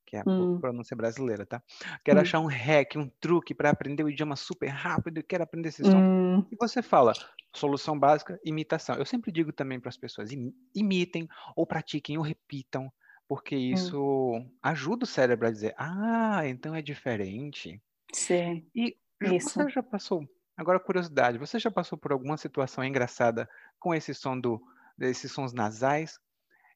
que 0.05 0.15
é 0.17 0.21
a 0.21 0.25
Hum. 0.25 0.61
pronúncia 0.61 0.95
brasileira, 0.95 1.45
tá? 1.45 1.61
Quero 2.03 2.19
Hum. 2.19 2.19
achar 2.19 2.39
um 2.39 2.47
hack, 2.47 2.95
um 2.95 3.09
truque 3.19 3.53
para 3.53 3.69
aprender 3.69 4.03
o 4.03 4.09
idioma 4.09 4.35
super 4.35 4.67
rápido, 4.69 5.17
eu 5.19 5.23
quero 5.23 5.43
aprender 5.43 5.69
esse 5.69 5.83
som. 5.85 6.03
Hum, 6.31 6.49
E 6.51 6.55
você 6.59 6.81
fala, 6.81 7.17
solução 7.55 7.99
básica, 7.99 8.39
imitação. 8.43 8.95
Eu 8.95 9.05
sempre 9.05 9.31
digo 9.31 9.51
também 9.53 9.79
para 9.79 9.89
as 9.89 9.97
pessoas, 9.97 10.31
imi- 10.31 10.55
imitem, 10.73 11.27
ou 11.55 11.65
pratiquem, 11.67 12.17
ou 12.17 12.23
repitam, 12.23 12.91
porque 13.27 13.55
isso 13.55 14.39
ajuda 14.61 15.03
o 15.05 15.07
cérebro 15.07 15.47
a 15.47 15.51
dizer, 15.51 15.73
ah, 15.77 16.47
então 16.47 16.75
é 16.75 16.81
diferente. 16.81 17.81
sim 18.13 18.71
E 18.75 18.97
Isso. 19.21 19.59
você 19.59 19.67
já 19.69 19.81
passou, 19.83 20.27
agora 20.57 20.79
curiosidade, 20.79 21.37
você 21.37 21.57
já 21.59 21.71
passou 21.71 21.97
por 21.97 22.11
alguma 22.11 22.37
situação 22.37 22.83
engraçada 22.83 23.49
com 23.79 23.93
esse 23.93 24.13
som 24.13 24.39
do, 24.39 24.61
desses 24.97 25.31
sons 25.31 25.53
nasais? 25.53 26.19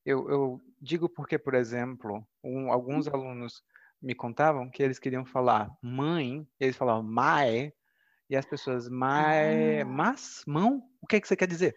Eu, 0.06 0.30
eu 0.30 0.62
digo 0.82 1.10
porque, 1.10 1.38
por 1.38 1.54
exemplo, 1.56 2.26
um- 2.44 2.72
alguns 2.72 3.08
alunos 3.08 3.64
me 4.02 4.16
contavam 4.16 4.70
que 4.70 4.82
eles 4.84 5.00
queriam 5.00 5.26
falar 5.26 5.70
mãe, 5.84 6.48
eles 6.60 6.78
falavam 6.78 7.04
mae, 7.04 7.74
e 8.30 8.36
as 8.38 8.46
pessoas 8.46 8.90
mae, 8.90 9.84
Ah. 9.84 9.86
mas, 9.86 10.44
mão, 10.48 10.84
o 11.02 11.08
que 11.08 11.18
é 11.18 11.22
que 11.22 11.28
você 11.28 11.36
quer 11.38 11.48
dizer? 11.48 11.76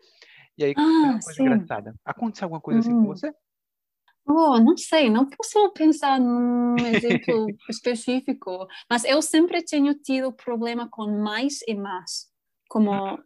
E 0.58 0.64
aí, 0.64 0.76
Ah, 0.76 1.18
uma 1.18 1.20
coisa 1.22 1.40
sim. 1.40 1.42
engraçada. 1.42 1.94
Aconteceu 2.04 2.46
alguma 2.46 2.60
coisa 2.62 2.80
assim 2.80 2.96
com 2.96 3.06
Hum. 3.06 3.08
você? 3.08 3.32
Oh, 4.26 4.58
não 4.60 4.76
sei, 4.76 5.10
não 5.10 5.28
posso 5.28 5.72
pensar 5.72 6.20
num 6.20 6.86
exemplo 6.86 7.56
específico, 7.68 8.66
mas 8.88 9.04
eu 9.04 9.20
sempre 9.20 9.64
tenho 9.64 9.94
tido 10.00 10.32
problema 10.32 10.88
com 10.88 11.06
mais 11.22 11.58
e 11.66 11.74
mais, 11.74 12.28
como 12.68 13.18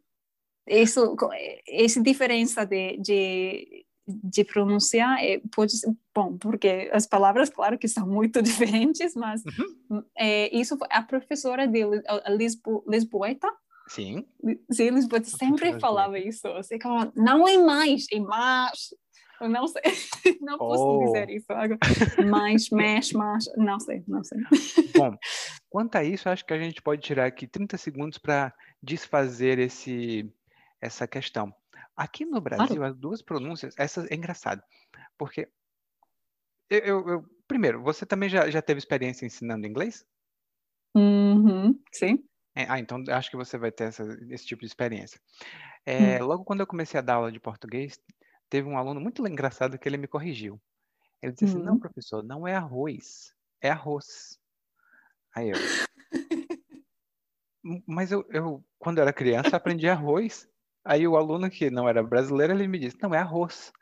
isso, 0.69 1.17
co- 1.17 1.31
essa 1.69 2.03
diferença 2.03 2.67
de, 2.67 2.99
de, 2.99 3.86
de 4.07 4.45
pronunciar 4.45 5.19
é, 5.23 5.41
pode 5.55 5.77
ser, 5.77 5.91
bom, 6.15 6.37
porque 6.39 6.89
as 6.93 7.07
palavras, 7.07 7.51
claro 7.51 7.77
que 7.79 7.89
são 7.89 8.07
muito 8.07 8.41
diferentes, 8.43 9.15
mas 9.15 9.43
Uhum. 9.91 10.03
é, 10.17 10.55
isso 10.57 10.77
a 10.91 11.03
professora 11.03 11.67
de 11.67 11.83
a 12.09 12.31
Lisbo, 12.31 12.85
Lisboeta, 12.89 13.49
Sim. 13.89 14.27
Sim, 14.71 14.91
Lisboa 14.91 15.23
sempre 15.23 15.79
falava 15.79 16.19
isso. 16.19 16.49
Assim, 16.49 16.77
como, 16.77 17.13
não 17.15 17.47
é 17.47 17.57
mais, 17.57 18.07
é 18.13 18.19
mais. 18.19 18.89
Eu 19.41 19.49
não 19.49 19.69
sei, 19.69 19.83
não 20.41 20.59
posso 20.59 20.83
Oh. 20.83 21.05
dizer 21.05 21.31
isso. 21.31 21.47
Agora, 21.51 21.79
Mais, 22.29 22.69
mais, 22.71 23.13
mais, 23.13 23.45
não 23.57 23.79
sei, 23.79 24.03
não 24.09 24.25
sei. 24.25 24.39
Bom, 24.97 25.15
quanto 25.71 25.95
a 25.97 26.03
isso, 26.03 26.29
acho 26.29 26.45
que 26.45 26.53
a 26.55 26.59
gente 26.59 26.83
pode 26.83 27.01
tirar 27.03 27.27
aqui 27.27 27.47
30 27.47 27.77
segundos 27.77 28.19
para 28.19 28.53
desfazer 28.83 29.59
esse, 29.61 30.29
essa 30.81 31.07
questão. 31.07 31.53
Aqui 31.97 32.25
no 32.27 32.41
Brasil, 32.41 32.83
as 32.85 32.95
duas 32.97 33.23
pronúncias, 33.23 33.75
essa 33.79 34.07
é 34.11 34.15
engraçado, 34.15 34.63
porque 35.19 35.51
eu, 36.71 36.79
eu- 36.81 37.09
eu- 37.09 37.25
primeiro, 37.49 37.83
você 37.83 38.05
também 38.07 38.29
já, 38.29 38.51
já 38.51 38.61
teve 38.63 38.79
experiência 38.79 39.27
ensinando 39.27 39.67
inglês? 39.67 40.05
Uhum, 40.95 41.79
sim. 41.93 42.25
É, 42.55 42.65
ah, 42.71 42.79
então 42.79 43.03
acho 43.11 43.31
que 43.31 43.37
você 43.37 43.59
vai 43.59 43.71
ter 43.71 43.85
essa- 43.85 44.05
esse 44.31 44.47
tipo 44.47 44.61
de 44.61 44.67
experiência. 44.67 45.21
É, 45.87 46.21
Logo 46.23 46.45
quando 46.45 46.61
eu 46.61 46.67
comecei 46.67 46.99
a 46.99 47.03
dar 47.03 47.15
aula 47.17 47.33
de 47.33 47.41
português, 47.41 48.01
teve 48.51 48.69
um 48.69 48.79
aluno 48.79 49.01
muito 49.01 49.27
engraçado 49.27 49.79
que 49.79 49.89
ele 49.89 49.99
me 49.99 50.09
corrigiu. 50.09 50.61
Ele 51.23 51.33
disse 51.33 51.47
assim, 51.47 51.61
não, 51.61 51.77
Hum. 51.77 51.81
professor, 51.81 52.23
não 52.25 52.47
é 52.49 52.55
arroz, 52.57 53.35
é 53.63 53.71
arroz. 53.71 54.39
Aí 55.35 55.51
eu, 55.51 55.57
"Hum, 57.65 57.83
mas 57.87 58.13
eu, 58.13 58.25
eu, 58.31 58.65
quando 58.79 58.99
eu 58.99 59.03
era 59.03 59.13
criança, 59.13 59.57
aprendi 59.57 59.89
arroz. 59.89 60.49
Aí 60.87 61.07
o 61.09 61.17
aluno 61.17 61.51
que 61.51 61.71
não 61.71 61.89
era 61.89 62.03
brasileiro, 62.03 62.53
ele 62.55 62.69
me 62.69 62.79
disse, 62.79 62.99
não, 63.03 63.15
é 63.15 63.19
arroz. 63.19 63.73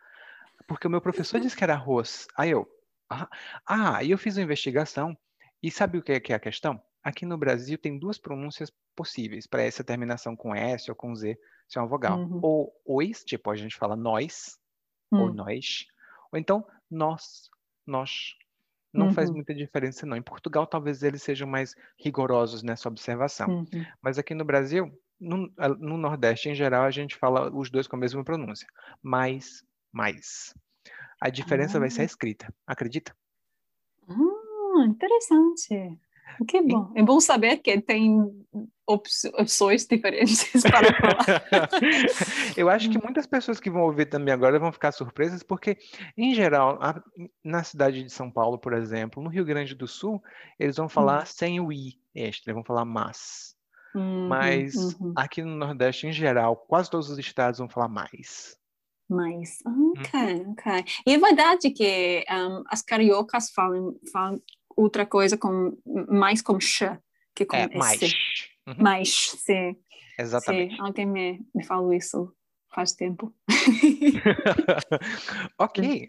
Porque 0.66 0.86
o 0.86 0.90
meu 0.90 1.00
professor 1.00 1.40
disse 1.40 1.56
que 1.56 1.64
era 1.64 1.74
arroz. 1.74 2.26
Aí 2.36 2.50
eu, 2.50 2.66
ah, 3.10 3.28
ah, 3.66 3.96
aí 3.98 4.10
eu 4.10 4.18
fiz 4.18 4.36
uma 4.36 4.44
investigação. 4.44 5.16
E 5.62 5.70
sabe 5.70 5.98
o 5.98 6.02
que 6.02 6.12
é, 6.12 6.20
que 6.20 6.32
é 6.32 6.36
a 6.36 6.40
questão? 6.40 6.80
Aqui 7.02 7.26
no 7.26 7.38
Brasil 7.38 7.78
tem 7.78 7.98
duas 7.98 8.18
pronúncias 8.18 8.72
possíveis 8.96 9.46
para 9.46 9.62
essa 9.62 9.84
terminação 9.84 10.36
com 10.36 10.54
S 10.54 10.90
ou 10.90 10.96
com 10.96 11.14
Z, 11.14 11.38
se 11.68 11.78
é 11.78 11.82
uma 11.82 11.88
vogal. 11.88 12.18
Uhum. 12.20 12.38
Ou 12.42 12.72
ois, 12.84 13.24
tipo 13.24 13.50
a 13.50 13.56
gente 13.56 13.76
fala 13.76 13.96
nós, 13.96 14.58
ou 15.12 15.30
Hum, 15.30 15.34
nós. 15.34 15.86
Ou 16.32 16.38
então 16.38 16.66
nós, 16.90 17.50
nós. 17.86 18.34
Não 18.92 19.10
faz 19.10 19.28
Uhum. 19.28 19.36
muita 19.36 19.54
diferença, 19.54 20.06
não. 20.06 20.16
Em 20.16 20.22
Portugal, 20.22 20.66
talvez 20.66 21.02
eles 21.02 21.22
sejam 21.22 21.48
mais 21.48 21.74
rigorosos 21.98 22.62
nessa 22.62 22.88
observação. 22.88 23.48
uhum. 23.48 23.86
Mas 24.00 24.18
aqui 24.18 24.34
no 24.34 24.44
Brasil, 24.44 24.90
no, 25.20 25.50
no 25.78 25.96
Nordeste 25.96 26.48
em 26.48 26.54
geral, 26.54 26.84
a 26.84 26.90
gente 26.90 27.16
fala 27.16 27.50
os 27.54 27.70
dois 27.70 27.86
com 27.86 27.96
a 27.96 27.98
mesma 27.98 28.24
pronúncia. 28.24 28.66
Mais, 29.02 29.62
mais. 29.92 30.54
A 31.20 31.30
diferença 31.30 31.78
vai 31.80 31.90
ser 31.90 32.00
a 32.00 32.04
Ah. 32.04 32.06
escrita. 32.06 32.54
Acredita? 32.66 33.14
Ah, 34.08 34.84
interessante. 34.86 35.98
Que 36.48 36.60
bom. 36.62 36.90
É 36.96 37.02
bom 37.02 37.20
saber 37.20 37.58
que 37.58 37.80
tem 37.80 38.18
op- 38.86 39.06
opções 39.34 39.86
diferentes 39.86 40.50
para 40.62 40.92
falar. 40.94 41.40
Eu 42.56 42.68
acho 42.68 42.90
que 42.90 43.00
muitas 43.02 43.26
pessoas 43.26 43.60
que 43.60 43.70
vão 43.70 43.82
ouvir 43.82 44.06
também 44.06 44.34
agora 44.34 44.58
vão 44.58 44.72
ficar 44.72 44.90
surpresas, 44.92 45.42
porque, 45.42 45.78
em 46.16 46.34
geral, 46.34 46.78
a- 46.82 47.02
na 47.42 47.62
cidade 47.62 48.02
de 48.02 48.10
São 48.10 48.30
Paulo, 48.30 48.58
por 48.58 48.72
exemplo, 48.72 49.22
no 49.22 49.28
Rio 49.30 49.44
Grande 49.44 49.74
do 49.74 49.86
Sul, 49.86 50.22
eles 50.58 50.76
vão 50.76 50.88
falar 50.88 51.26
sem 51.26 51.60
o 51.60 51.72
i 51.72 51.98
extra, 52.14 52.52
vão 52.52 52.64
falar 52.64 52.84
mas. 52.84 53.53
Uhum, 53.94 54.28
Mas 54.28 54.74
uhum. 54.74 55.12
aqui 55.16 55.42
no 55.42 55.56
Nordeste, 55.56 56.06
em 56.06 56.12
geral, 56.12 56.56
quase 56.56 56.90
todos 56.90 57.08
os 57.08 57.18
estados 57.18 57.58
vão 57.58 57.68
falar 57.68 57.88
mais. 57.88 58.56
mais. 59.08 59.58
Ok, 59.66 60.46
ok. 60.48 60.84
E 61.06 61.14
é 61.14 61.18
verdade 61.18 61.70
que 61.70 62.24
um, 62.30 62.64
as 62.68 62.82
cariocas 62.82 63.50
falam, 63.50 63.94
falam 64.12 64.40
outra 64.76 65.06
coisa 65.06 65.36
com 65.36 65.76
mais 66.08 66.42
com 66.42 66.58
ch 66.58 66.82
que 67.34 67.44
com 67.44 67.56
é, 67.56 67.68
mais. 67.76 68.00
Uhum. 68.66 68.74
Mais, 68.78 69.10
sim. 69.10 69.76
Exatamente. 70.18 70.76
Sim, 70.76 70.80
alguém 70.80 71.06
me, 71.06 71.46
me 71.54 71.64
falou 71.64 71.92
isso 71.92 72.32
faz 72.74 72.92
tempo. 72.92 73.32
ok. 75.58 76.08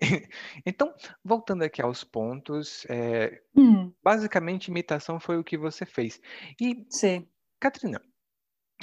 Então, 0.66 0.94
voltando 1.24 1.64
aqui 1.64 1.82
aos 1.82 2.04
pontos, 2.04 2.86
é, 2.90 3.42
hum. 3.56 3.92
basicamente 4.04 4.70
imitação 4.70 5.20
foi 5.20 5.38
o 5.38 5.44
que 5.44 5.58
você 5.58 5.86
fez. 5.86 6.20
E, 6.60 6.86
Sim. 6.90 7.28
Katrina, 7.60 8.02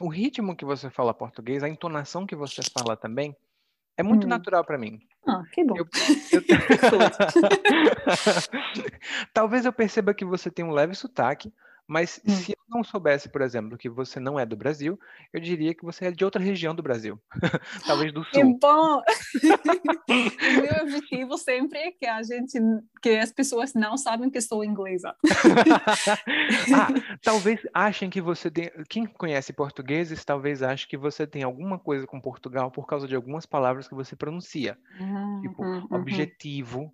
o 0.00 0.08
ritmo 0.08 0.56
que 0.56 0.64
você 0.64 0.90
fala 0.90 1.14
português, 1.14 1.62
a 1.62 1.68
entonação 1.68 2.26
que 2.26 2.34
você 2.34 2.62
fala 2.62 2.96
também, 2.96 3.36
é 3.96 4.02
muito 4.02 4.24
hum. 4.24 4.28
natural 4.28 4.64
para 4.64 4.78
mim. 4.78 5.00
Ah, 5.26 5.42
que 5.52 5.64
bom. 5.64 5.76
Eu, 5.76 5.86
eu... 6.32 6.42
Talvez 9.32 9.64
eu 9.64 9.72
perceba 9.72 10.12
que 10.14 10.24
você 10.24 10.50
tem 10.50 10.64
um 10.64 10.72
leve 10.72 10.94
sotaque, 10.94 11.52
mas 11.92 12.18
hum. 12.26 12.30
se 12.30 12.52
eu 12.52 12.58
não 12.70 12.82
soubesse, 12.82 13.28
por 13.28 13.42
exemplo, 13.42 13.76
que 13.76 13.86
você 13.86 14.18
não 14.18 14.40
é 14.40 14.46
do 14.46 14.56
Brasil, 14.56 14.98
eu 15.30 15.38
diria 15.38 15.74
que 15.74 15.84
você 15.84 16.06
é 16.06 16.10
de 16.10 16.24
outra 16.24 16.42
região 16.42 16.74
do 16.74 16.82
Brasil. 16.82 17.20
Talvez 17.86 18.10
do 18.14 18.24
sul. 18.24 18.32
Que 18.32 18.42
bom! 18.42 19.02
meu 20.08 20.82
objetivo 20.84 21.36
sempre 21.36 21.78
é 21.80 21.92
que 21.92 22.06
a 22.06 22.22
gente, 22.22 22.58
que 23.02 23.10
as 23.10 23.30
pessoas 23.30 23.74
não 23.74 23.98
sabem 23.98 24.30
que 24.30 24.40
sou 24.40 24.64
inglesa. 24.64 25.14
ah, 26.74 26.88
talvez 27.22 27.60
achem 27.74 28.08
que 28.08 28.22
você 28.22 28.50
tem. 28.50 28.70
Quem 28.88 29.04
conhece 29.04 29.52
portugueses, 29.52 30.24
talvez 30.24 30.62
ache 30.62 30.88
que 30.88 30.96
você 30.96 31.26
tem 31.26 31.42
alguma 31.42 31.78
coisa 31.78 32.06
com 32.06 32.18
Portugal 32.18 32.70
por 32.70 32.86
causa 32.86 33.06
de 33.06 33.14
algumas 33.14 33.44
palavras 33.44 33.86
que 33.86 33.94
você 33.94 34.16
pronuncia. 34.16 34.78
tipo, 35.42 35.62
uhum, 35.62 35.86
objetivo 35.90 36.90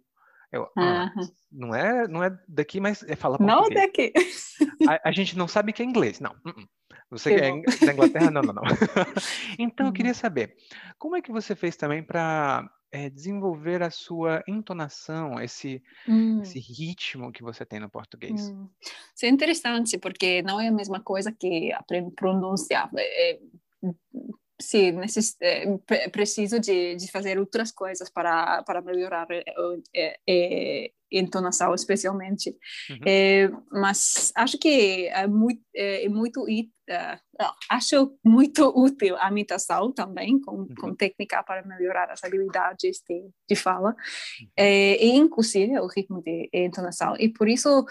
eu, 0.52 0.68
ah, 0.76 1.10
não 1.52 1.74
é, 1.74 2.08
não 2.08 2.24
é 2.24 2.36
daqui, 2.48 2.80
mas 2.80 3.02
é 3.02 3.14
fala 3.14 3.38
português. 3.38 3.68
Não 3.68 3.82
daqui. 3.82 4.12
A, 4.88 5.08
a, 5.08 5.12
gente 5.12 5.36
não 5.36 5.46
sabe 5.46 5.72
que 5.72 5.82
é 5.82 5.84
inglês, 5.84 6.20
não. 6.20 6.32
Uh 6.44 6.50
-uh. 6.50 6.68
Você 7.10 7.34
que 7.34 7.40
é 7.40 7.86
da 7.86 7.92
Inglaterra, 7.92 8.30
não, 8.30 8.42
não, 8.42 8.54
não. 8.54 8.62
então 9.58 9.86
eu 9.86 9.92
queria 9.92 10.10
uhum. 10.10 10.18
saber, 10.18 10.54
como 10.98 11.16
é 11.16 11.22
que 11.22 11.32
você 11.32 11.56
fez 11.56 11.74
também 11.74 12.02
para 12.02 12.68
é, 12.92 13.06
eh, 13.06 13.10
desenvolver 13.10 13.82
a 13.82 13.90
sua 13.90 14.42
entonação, 14.46 15.40
esse, 15.40 15.82
hum. 16.06 16.42
esse 16.42 16.58
ritmo 16.58 17.32
que 17.32 17.42
você 17.42 17.64
tem 17.64 17.80
no 17.80 17.88
português? 17.88 18.50
Hum. 18.50 18.68
Isso 19.14 19.24
é 19.24 19.28
interessante, 19.28 19.96
porque 19.96 20.42
não 20.42 20.60
é 20.60 20.68
a 20.68 20.72
mesma 20.72 21.00
coisa 21.00 21.32
que 21.32 21.72
aprender 21.72 22.10
pronunciar. 22.10 22.90
É, 22.94 23.38
sim, 24.60 24.92
necess, 24.92 25.36
é, 25.40 26.08
preciso 26.10 26.58
de, 26.58 26.96
de 26.96 27.10
fazer 27.10 27.38
outras 27.38 27.70
coisas 27.70 28.10
para, 28.10 28.62
para 28.64 28.82
melhorar 28.82 29.26
a 29.30 29.36
é, 29.94 30.18
é, 30.28 30.90
entonação, 31.10 31.74
especialmente. 31.74 32.50
Uhum. 32.90 32.98
É, 33.06 33.50
mas 33.70 34.32
acho 34.34 34.58
que 34.58 35.06
é 35.08 35.26
muito, 35.26 35.62
é, 35.74 36.08
muito 36.08 36.44
acho 37.70 38.18
muito 38.24 38.66
útil 38.74 39.16
a 39.18 39.30
imitação 39.30 39.92
também, 39.92 40.40
com, 40.40 40.56
uhum. 40.56 40.74
com 40.78 40.94
técnica 40.94 41.42
para 41.42 41.64
melhorar 41.64 42.10
as 42.10 42.24
habilidades 42.24 43.02
de, 43.08 43.30
de 43.48 43.56
fala, 43.56 43.90
uhum. 43.90 44.48
e 44.58 45.16
inclusive 45.16 45.78
o 45.78 45.86
ritmo 45.86 46.20
de 46.22 46.48
entonação. 46.52 47.14
E 47.18 47.28
por 47.28 47.48
isso 47.48 47.86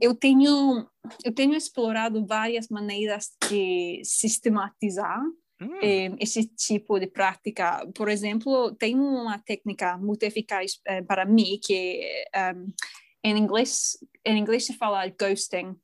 eu 0.00 0.14
tenho 0.14 0.86
eu 1.24 1.32
tenho 1.32 1.54
explorado 1.54 2.26
várias 2.26 2.68
maneiras 2.68 3.30
de 3.48 4.02
sistematizar 4.04 5.20
Hum. 5.60 5.78
Eh, 5.82 6.10
esse 6.20 6.44
tipo 6.46 6.98
de 6.98 7.06
prática. 7.08 7.86
Por 7.94 8.08
exemplo, 8.08 8.74
tem 8.76 8.94
uma 8.94 9.38
técnica 9.38 9.96
muito 9.98 10.22
eficaz 10.22 10.80
eh, 10.86 11.02
para 11.02 11.24
mim 11.24 11.58
que 11.60 12.00
um, 12.54 12.72
em 13.24 13.36
inglês 13.36 13.98
em 14.24 14.38
inglês 14.38 14.66
se 14.66 14.74
fala 14.74 15.08
ghosting. 15.08 15.76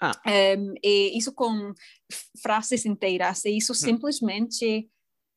Ah. 0.00 0.12
Um, 0.26 0.74
e 0.82 1.16
isso 1.16 1.32
com 1.32 1.72
frases 2.40 2.84
inteiras. 2.84 3.44
E 3.44 3.56
isso 3.56 3.72
hum. 3.72 3.74
simplesmente 3.74 4.88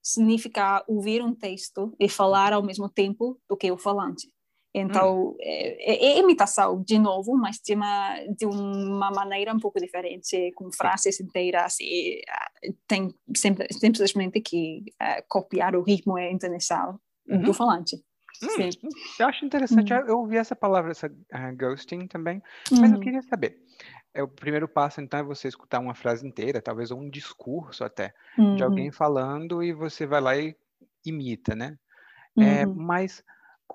significa 0.02 0.84
ouvir 0.88 1.22
um 1.22 1.34
texto 1.34 1.96
e 2.00 2.08
falar 2.10 2.54
ao 2.54 2.64
mesmo 2.64 2.90
tempo 2.90 3.40
do 3.50 3.58
que 3.58 3.72
o 3.72 3.78
falante. 3.78 4.30
Então, 4.74 5.30
hum. 5.30 5.36
é, 5.40 6.12
é, 6.12 6.20
imitação, 6.20 6.84
de 6.84 7.00
novo, 7.00 7.36
mas 7.36 7.60
de 7.60 7.74
uma, 7.74 8.20
de 8.38 8.46
uma 8.46 9.10
maneira 9.10 9.54
um 9.54 9.60
pouco 9.60 9.80
diferente, 9.80 10.52
com 10.56 10.72
frases 10.72 11.20
inteiras, 11.20 11.78
e 11.80 12.22
uh, 12.68 12.74
tem 12.88 13.14
sempre, 13.36 13.68
simplesmente 13.72 14.40
que 14.42 14.84
uh, 15.02 15.24
copiar 15.28 15.76
o 15.76 15.82
ritmo 15.82 16.18
a 16.18 16.32
entonação 16.32 17.00
uhum. 17.28 17.42
do 17.42 17.54
falante. 17.54 17.96
Hum, 18.42 18.70
eu 19.20 19.28
acho 19.28 19.44
interessante, 19.44 19.94
hum. 19.94 19.98
eu 20.08 20.20
ouvi 20.20 20.38
essa 20.38 20.56
palavra, 20.56 20.92
essa 20.92 21.08
uh, 21.08 21.56
ghosting 21.58 22.08
também, 22.08 22.42
mas 22.72 22.92
eu 22.92 22.98
uhum. 22.98 23.04
queria 23.04 23.24
saber, 23.24 23.58
é, 24.14 24.22
o 24.22 24.28
primeiro 24.28 24.68
passo, 24.68 25.02
então, 25.02 25.20
é 25.20 25.24
você 25.24 25.48
escutar 25.48 25.80
uma 25.80 25.96
frase 25.96 26.28
inteira, 26.28 26.62
talvez 26.62 26.92
um 26.92 27.10
discurso 27.10 27.84
até, 27.84 28.14
de 28.56 28.64
alguém 28.64 28.88
uhum. 28.88 28.94
falando, 28.94 29.64
e 29.64 29.74
você 29.74 30.06
vai 30.06 30.22
lá 30.22 30.38
e 30.38 30.56
imita, 31.06 31.56
né? 31.56 31.78
É, 32.38 32.66
uhum. 32.66 32.76
mas 32.76 33.24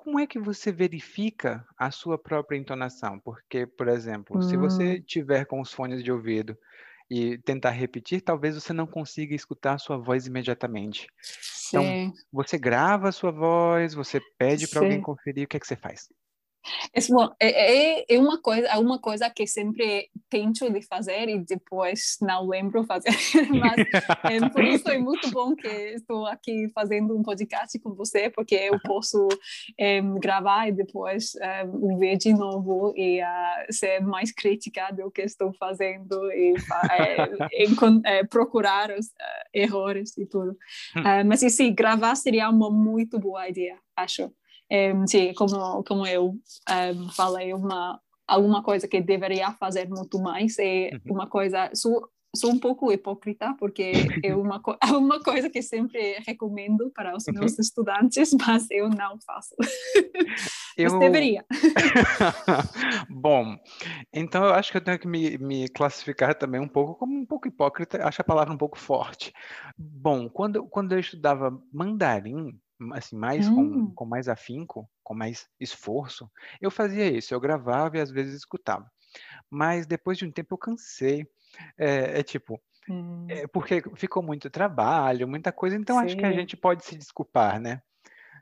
como 0.04 0.20
é 0.20 0.26
que 0.26 0.38
você 0.38 0.70
verifica 0.70 1.66
a 1.78 1.90
sua 1.90 2.18
própria 2.18 2.58
entonação? 2.58 3.18
Porque, 3.18 3.66
por 3.66 3.88
exemplo, 3.88 4.36
hum. 4.36 4.42
se 4.42 4.54
você 4.54 4.98
hum. 4.98 5.02
tiver 5.06 5.46
com 5.46 5.62
os 5.62 5.72
fones 5.72 6.04
de 6.04 6.12
ouvido 6.12 6.56
e 7.10 7.38
tentar 7.38 7.70
repetir, 7.70 8.20
talvez 8.20 8.54
você 8.54 8.74
não 8.74 8.86
consiga 8.86 9.34
escutar 9.34 9.74
a 9.74 9.78
sua 9.78 9.96
voz 9.96 10.26
imediatamente. 10.26 11.06
Então, 11.68 11.82
Sim. 11.82 12.04
Então, 12.04 12.12
você 12.30 12.58
grava 12.58 13.08
a 13.08 13.12
sua 13.12 13.32
voz, 13.32 13.94
você 13.94 14.20
pede 14.36 14.68
para 14.68 14.80
alguém 14.80 15.00
conferir, 15.00 15.46
o 15.46 15.48
que 15.48 15.56
é 15.56 15.60
que 15.60 15.66
você 15.66 15.76
faz? 15.76 16.08
É, 17.40 18.00
é, 18.00 18.04
é, 18.08 18.18
uma 18.18 18.40
coisa, 18.40 18.78
uma 18.78 18.98
coisa 18.98 19.28
que 19.30 19.46
sempre 19.46 20.08
tento 20.30 20.70
de 20.70 20.82
fazer 20.82 21.28
e 21.28 21.38
depois 21.44 22.16
não 22.20 22.48
lembro 22.48 22.84
fazer, 22.84 23.10
mas 23.50 23.76
é, 24.24 24.48
por 24.48 24.64
isso 24.64 24.88
é 24.88 24.98
muito 24.98 25.30
bom 25.30 25.54
que 25.54 25.68
estou 25.68 26.26
aqui 26.26 26.68
fazendo 26.74 27.16
um 27.16 27.22
podcast 27.22 27.78
com 27.78 27.94
você, 27.94 28.30
porque 28.30 28.54
eu 28.54 28.78
posso 28.80 29.28
é, 29.78 30.00
gravar 30.20 30.68
e 30.68 30.72
depois 30.72 31.32
ver 31.98 32.16
de 32.16 32.32
novo 32.32 32.92
e 32.96 33.20
uh, 33.20 33.72
ser 33.72 34.00
mais 34.00 34.32
crítica 34.32 34.90
do 34.92 35.10
que 35.10 35.22
estou 35.22 35.52
fazendo 35.54 36.32
e 36.32 36.54
procurar 38.30 38.90
os 38.90 39.06
uh, 39.06 39.48
erros 39.52 40.16
e 40.16 40.26
tudo. 40.26 40.52
Uh, 40.96 41.24
mas 41.26 41.40
sim, 41.40 41.74
gravar 41.74 42.14
seria 42.14 42.48
uma 42.48 42.70
muito 42.70 43.18
boa 43.18 43.48
ideia, 43.48 43.78
acho. 43.96 44.30
Um, 44.70 45.06
sim, 45.06 45.32
como, 45.34 45.82
como 45.84 46.06
eu 46.06 46.34
um, 46.68 47.08
falei, 47.10 47.52
uma, 47.52 48.00
alguma 48.26 48.62
coisa 48.62 48.88
que 48.88 49.00
deveria 49.00 49.52
fazer 49.52 49.88
muito 49.88 50.18
mais 50.18 50.58
é 50.58 50.90
uhum. 50.92 51.14
uma 51.14 51.26
coisa. 51.28 51.70
Sou, 51.74 52.08
sou 52.34 52.50
um 52.50 52.58
pouco 52.58 52.90
hipócrita, 52.90 53.54
porque 53.58 53.92
é 54.24 54.34
uma, 54.34 54.60
é 54.82 54.86
uma 54.92 55.22
coisa 55.22 55.48
que 55.48 55.62
sempre 55.62 56.18
recomendo 56.26 56.90
para 56.94 57.16
os 57.16 57.24
meus 57.26 57.52
uhum. 57.52 57.60
estudantes, 57.60 58.30
mas 58.46 58.66
eu 58.70 58.88
não 58.88 59.18
faço. 59.24 59.54
Eu... 60.76 60.90
Mas 60.90 61.00
deveria. 61.00 61.44
Bom, 63.08 63.56
então 64.12 64.44
eu 64.44 64.54
acho 64.54 64.72
que 64.72 64.78
eu 64.78 64.84
tenho 64.84 64.98
que 64.98 65.06
me, 65.06 65.38
me 65.38 65.68
classificar 65.68 66.34
também 66.34 66.60
um 66.60 66.68
pouco 66.68 66.94
como 66.96 67.16
um 67.16 67.26
pouco 67.26 67.46
hipócrita, 67.46 68.06
acho 68.06 68.20
a 68.20 68.24
palavra 68.24 68.52
um 68.52 68.58
pouco 68.58 68.78
forte. 68.78 69.32
Bom, 69.78 70.28
quando, 70.28 70.66
quando 70.66 70.92
eu 70.92 70.98
estudava 70.98 71.56
mandarim, 71.72 72.58
assim, 72.92 73.16
mais 73.16 73.48
com, 73.48 73.62
hum. 73.62 73.92
com 73.94 74.04
mais 74.04 74.28
afinco, 74.28 74.88
com 75.02 75.14
mais 75.14 75.48
esforço, 75.60 76.30
eu 76.60 76.70
fazia 76.70 77.06
isso, 77.06 77.34
eu 77.34 77.40
gravava 77.40 77.96
e 77.96 78.00
às 78.00 78.10
vezes 78.10 78.34
escutava. 78.34 78.90
Mas 79.50 79.86
depois 79.86 80.18
de 80.18 80.24
um 80.24 80.30
tempo 80.30 80.54
eu 80.54 80.58
cansei. 80.58 81.26
É, 81.78 82.20
é 82.20 82.22
tipo, 82.22 82.60
hum. 82.88 83.26
é 83.28 83.46
porque 83.46 83.82
ficou 83.94 84.22
muito 84.22 84.50
trabalho, 84.50 85.28
muita 85.28 85.52
coisa, 85.52 85.76
então 85.76 85.98
Sim. 85.98 86.04
acho 86.04 86.16
que 86.16 86.26
a 86.26 86.32
gente 86.32 86.56
pode 86.56 86.84
se 86.84 86.96
desculpar, 86.96 87.60
né? 87.60 87.80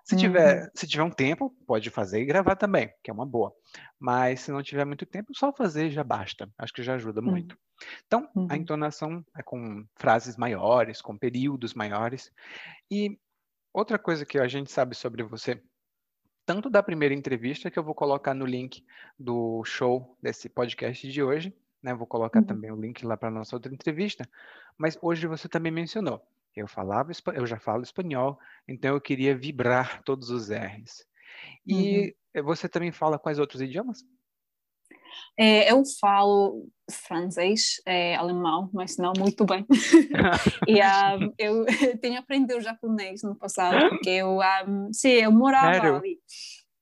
Se 0.05 0.17
tiver, 0.17 0.65
uhum. 0.65 0.71
se 0.75 0.87
tiver 0.87 1.03
um 1.05 1.11
tempo, 1.11 1.55
pode 1.65 1.89
fazer 1.89 2.21
e 2.21 2.25
gravar 2.25 2.57
também, 2.57 2.93
que 3.03 3.11
é 3.11 3.15
uma 3.15 3.25
boa. 3.25 3.55
Mas 4.01 4.41
se 4.41 4.51
não 4.51 4.63
tiver 4.63 4.85
muito 4.85 5.07
tempo, 5.07 5.33
só 5.33 5.53
fazer 5.53 5.91
já 5.91 6.03
basta. 6.03 6.51
Acho 6.59 6.73
que 6.73 6.83
já 6.83 6.95
ajuda 6.95 7.21
uhum. 7.21 7.31
muito. 7.31 7.57
Então, 8.07 8.29
uhum. 8.35 8.49
a 8.51 8.57
entonação 8.57 9.25
é 9.37 9.43
com 9.43 9.85
frases 9.97 10.37
maiores, 10.37 11.01
com 11.01 11.17
períodos 11.17 11.73
maiores. 11.75 12.33
E 12.91 13.17
Outra 13.73 13.99
coisa 13.99 14.27
que 14.27 14.39
a 14.39 14.47
gente 14.47 14.71
sabe 14.71 14.95
sobre 14.95 15.23
você, 15.23 15.63
tanto 16.45 16.69
da 16.69 16.83
primeira 16.83 17.15
entrevista, 17.15 17.71
que 17.71 17.79
eu 17.79 17.83
vou 17.83 17.95
colocar 17.95 18.35
no 18.35 18.45
link 18.45 18.85
do 19.19 19.65
show 19.65 20.17
desse 20.21 20.49
podcast 20.49 21.11
de 21.11 21.23
hoje, 21.23 21.55
né? 21.83 21.95
Vou 21.95 22.07
colocar 22.07 22.41
uhum. 22.41 22.47
também 22.47 22.71
o 22.71 22.77
link 22.77 23.05
lá 23.05 23.17
para 23.17 23.31
nossa 23.31 23.57
outra 23.57 23.73
entrevista, 23.73 24.29
mas 24.77 24.99
hoje 25.01 25.27
você 25.27 25.49
também 25.49 25.73
mencionou. 25.73 26.23
Eu 26.55 26.69
falava, 26.69 27.11
eu 27.35 27.47
já 27.47 27.59
falo 27.59 27.83
espanhol, 27.83 28.39
então 28.69 28.95
eu 28.95 29.01
queria 29.01 29.37
vibrar 29.37 30.03
todos 30.03 30.29
os 30.29 30.51
R's. 30.51 31.07
E 31.67 32.15
uhum. 32.37 32.45
você 32.45 32.69
também 32.69 32.93
fala 32.93 33.19
quais 33.19 33.39
outros 33.39 33.63
idiomas? 33.63 34.05
É, 35.39 35.71
eu 35.73 35.83
falo 36.01 36.67
francês, 36.91 37.81
é, 37.87 38.15
alemão, 38.17 38.71
mas 38.73 38.97
não 38.97 39.13
muito 39.19 39.45
bem. 39.45 39.67
e 40.67 40.81
um, 40.81 41.33
eu 41.39 41.67
tenho 42.01 42.19
aprendido 42.19 42.61
japonês 42.61 43.23
no 43.23 43.35
passado, 43.35 43.89
porque 43.89 44.11
eu, 44.11 44.39
um, 44.67 44.93
sim, 44.93 45.09
eu 45.09 45.33
morava 45.33 45.75
Sério? 45.75 45.97
ali. 45.97 46.19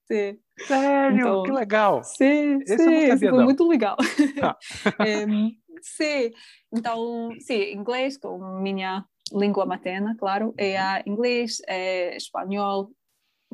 Sim. 0.07 0.38
Sério? 0.66 1.16
Então, 1.16 1.43
que 1.45 1.53
legal! 1.53 2.03
Sim, 2.03 2.59
Esse 2.62 2.79
sim, 2.79 3.07
sabia, 3.07 3.31
foi 3.31 3.45
muito 3.45 3.69
legal. 3.69 3.97
Ah. 4.43 4.57
Em, 5.07 5.57
sim, 5.81 6.31
então, 6.73 7.31
sim, 7.40 7.73
inglês 7.73 8.19
como 8.19 8.61
minha 8.61 9.05
língua 9.33 9.64
materna, 9.64 10.16
claro, 10.19 10.53
é 10.59 11.09
inglês, 11.09 11.62
é 11.69 12.16
espanhol, 12.16 12.90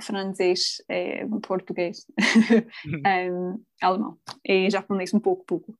francês, 0.00 0.82
é 0.88 1.26
português, 1.42 2.06
em, 3.06 3.58
alemão 3.80 4.18
e 4.44 4.70
japonês 4.70 5.12
um 5.14 5.20
pouco, 5.20 5.44
pouco. 5.44 5.74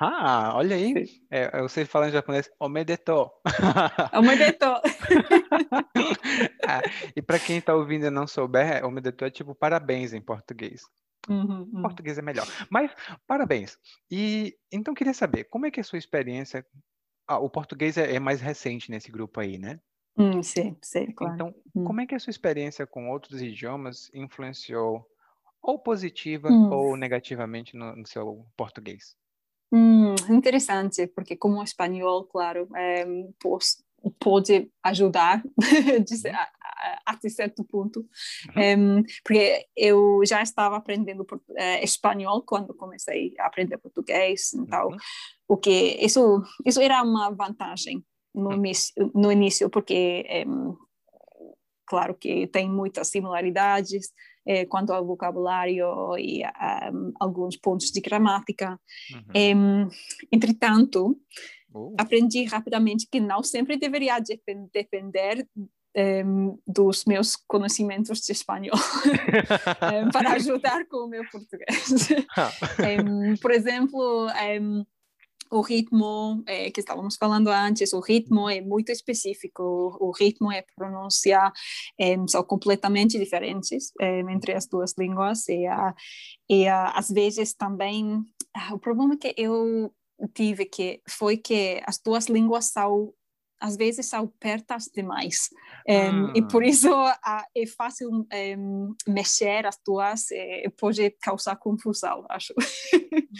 Aham, 0.00 0.54
olha 0.54 0.76
aí. 0.76 1.06
É, 1.30 1.50
sei 1.68 1.84
falar 1.84 2.08
em 2.08 2.12
japonês, 2.12 2.50
omedetou. 2.58 3.32
Omedeto. 4.12 4.66
Ah, 6.68 6.82
e 7.14 7.22
para 7.22 7.38
quem 7.38 7.58
está 7.58 7.74
ouvindo 7.74 8.06
e 8.06 8.10
não 8.10 8.26
souber, 8.26 8.84
omedetou 8.84 9.28
é 9.28 9.30
tipo 9.30 9.54
parabéns 9.54 10.12
em 10.12 10.20
português. 10.20 10.82
Uhum, 11.28 11.68
uhum. 11.72 11.82
português 11.82 12.18
é 12.18 12.22
melhor. 12.22 12.46
Mas 12.68 12.90
parabéns. 13.26 13.78
E 14.10 14.56
então 14.70 14.94
queria 14.94 15.14
saber, 15.14 15.44
como 15.44 15.66
é 15.66 15.70
que 15.70 15.78
é 15.78 15.82
a 15.82 15.84
sua 15.84 15.98
experiência? 15.98 16.66
Ah, 17.26 17.38
o 17.38 17.48
português 17.48 17.96
é, 17.96 18.14
é 18.14 18.20
mais 18.20 18.40
recente 18.40 18.90
nesse 18.90 19.10
grupo 19.10 19.40
aí, 19.40 19.58
né? 19.58 19.80
Hum, 20.18 20.42
sim, 20.42 20.76
sim, 20.82 21.10
claro. 21.12 21.34
Então, 21.34 21.54
Hum. 21.74 21.84
como 21.84 22.00
é 22.00 22.06
que 22.06 22.14
a 22.14 22.18
sua 22.18 22.30
experiência 22.30 22.86
com 22.86 23.10
outros 23.10 23.40
idiomas 23.42 24.10
influenciou 24.14 25.06
ou 25.62 25.78
positiva 25.78 26.50
Hum. 26.50 26.68
ou 26.72 26.96
negativamente 26.96 27.76
no, 27.76 27.94
no 27.96 28.06
seu 28.06 28.46
português? 28.56 29.16
Hum, 29.72 30.14
interessante, 30.30 31.06
porque 31.08 31.36
como 31.36 31.62
espanhol, 31.62 32.24
claro, 32.24 32.68
pos- 33.40 33.82
pode 34.20 34.70
ajudar 34.84 35.42
a- 36.32 37.02
até 37.04 37.28
certo 37.28 37.64
ponto, 37.64 38.06
Em, 38.56 39.02
porque 39.24 39.66
eu 39.76 40.20
já 40.24 40.40
estava 40.40 40.76
aprendendo 40.76 41.24
por- 41.24 41.42
eh, 41.56 41.82
espanhol 41.82 42.42
quando 42.42 42.72
comecei 42.74 43.34
a 43.40 43.46
aprender 43.46 43.76
português, 43.78 44.54
então 44.54 44.88
Uhum. 44.90 44.96
o 45.48 45.56
que 45.56 45.96
isso 46.00 46.42
isso 46.64 46.80
era 46.80 47.02
uma 47.02 47.30
vantagem 47.30 48.04
no 48.36 48.50
Hum. 48.50 48.54
início, 48.54 48.94
no 49.14 49.32
início 49.32 49.68
porque 49.70 50.24
em, 50.28 50.46
claro 51.86 52.14
que 52.14 52.46
tem 52.48 52.70
muitas 52.70 53.08
similaridades 53.08 54.12
eh, 54.46 54.66
quanto 54.66 54.92
ao 54.92 55.04
vocabulário 55.04 56.16
e 56.18 56.42
em, 56.42 57.12
alguns 57.18 57.56
pontos 57.56 57.90
de 57.90 58.00
gramática. 58.00 58.78
Uhum. 59.12 59.22
Em, 59.34 59.88
entretanto, 60.30 61.18
Uh, 61.74 61.94
aprendi 61.98 62.44
rapidamente 62.44 63.06
que 63.10 63.20
não 63.20 63.42
sempre 63.42 63.76
deveria 63.76 64.18
depen- 64.18 64.66
depender 64.72 65.46
dos 66.66 67.04
meus 67.04 67.36
conhecimentos 67.36 68.20
de 68.20 68.32
espanhol 68.32 68.78
para 70.12 70.32
ajudar 70.32 70.86
com 70.86 71.04
o 71.04 71.08
meu 71.08 71.22
português. 71.30 72.08
Em, 72.80 73.36
por 73.36 73.50
exemplo, 73.50 74.28
em, 74.40 74.86
o 75.50 75.60
ritmo 75.60 76.42
eh, 76.46 76.70
que 76.70 76.80
estávamos 76.80 77.16
falando 77.16 77.48
antes, 77.48 77.92
o 77.92 78.00
ritmo 78.00 78.48
é 78.48 78.60
muito 78.60 78.90
específico, 78.92 79.62
o 80.00 80.10
ritmo 80.12 80.52
e 80.52 80.58
a 80.58 80.64
pronúncia 80.76 81.52
em, 81.98 82.26
são 82.28 82.42
completamente 82.44 83.18
diferentes 83.18 83.92
em, 84.00 84.30
entre 84.32 84.54
as 84.54 84.66
duas 84.66 84.94
línguas 84.98 85.48
e, 85.48 85.66
ah, 85.66 85.94
e 86.48 86.66
ah, 86.68 86.90
às 86.94 87.08
vezes 87.10 87.54
também 87.54 88.22
ah, 88.54 88.74
o 88.74 88.78
problema 88.78 89.16
que 89.16 89.34
eu 89.36 89.92
tive 90.34 90.64
que 90.66 91.00
foi 91.08 91.36
que 91.36 91.80
as 91.86 91.98
duas 91.98 92.26
línguas 92.26 92.66
são 92.66 93.12
às 93.58 93.74
vezes 93.76 94.06
são 94.06 94.26
pertas 94.38 94.84
demais 94.94 95.48
Em, 95.88 96.30
e 96.34 96.42
por 96.42 96.62
Ah. 96.62 96.66
isso 96.66 96.88
ah, 96.92 97.44
é 97.56 97.66
fácil 97.66 98.10
mexer 99.08 99.66
as 99.66 99.78
duas 99.86 100.30
e 100.30 100.68
pode 100.78 101.10
causar 101.22 101.56
confusão 101.56 102.24
acho 102.28 102.52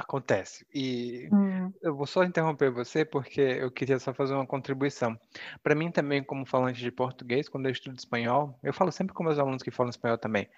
Acontece. 0.00 0.66
E 0.74 1.30
Hum, 1.30 1.72
eu 1.82 1.94
vou 1.96 2.06
só 2.06 2.24
interromper 2.24 2.70
você 2.70 3.04
porque 3.04 3.40
eu 3.40 3.70
queria 3.70 3.98
só 3.98 4.12
fazer 4.14 4.34
uma 4.34 4.46
contribuição. 4.46 5.18
Para 5.62 5.74
mim 5.74 5.90
também, 5.90 6.22
como 6.24 6.46
falante 6.46 6.80
de 6.80 6.90
português, 6.92 7.48
quando 7.48 7.66
eu 7.66 7.72
estudo 7.72 7.98
espanhol, 7.98 8.58
eu 8.62 8.72
falo 8.72 8.92
sempre 8.92 9.14
com 9.14 9.24
meus 9.24 9.38
alunos 9.38 9.62
que 9.62 9.70
falam 9.70 9.90
espanhol 9.90 10.18
também. 10.18 10.48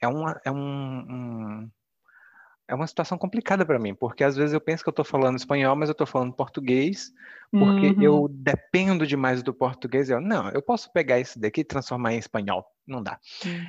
É 0.00 0.08
uma, 0.08 0.40
é 0.44 0.50
um, 0.50 0.56
um- 1.64 1.70
é 2.72 2.74
uma 2.74 2.86
situação 2.86 3.18
complicada 3.18 3.66
para 3.66 3.78
mim, 3.78 3.94
porque 3.94 4.24
às 4.24 4.34
vezes 4.34 4.54
eu 4.54 4.60
penso 4.60 4.82
que 4.82 4.88
eu 4.88 4.92
estou 4.92 5.04
falando 5.04 5.36
espanhol, 5.36 5.76
mas 5.76 5.90
eu 5.90 5.92
estou 5.92 6.06
falando 6.06 6.32
português, 6.32 7.12
porque 7.50 7.88
uhum. 7.88 8.02
eu 8.02 8.28
dependo 8.30 9.06
demais 9.06 9.42
do 9.42 9.52
português. 9.52 10.08
Eu, 10.08 10.22
não, 10.22 10.48
eu 10.48 10.62
posso 10.62 10.90
pegar 10.90 11.20
isso 11.20 11.38
daqui 11.38 11.60
e 11.60 11.64
transformar 11.64 12.14
em 12.14 12.18
espanhol. 12.18 12.64
Não 12.86 13.02
dá. 13.02 13.20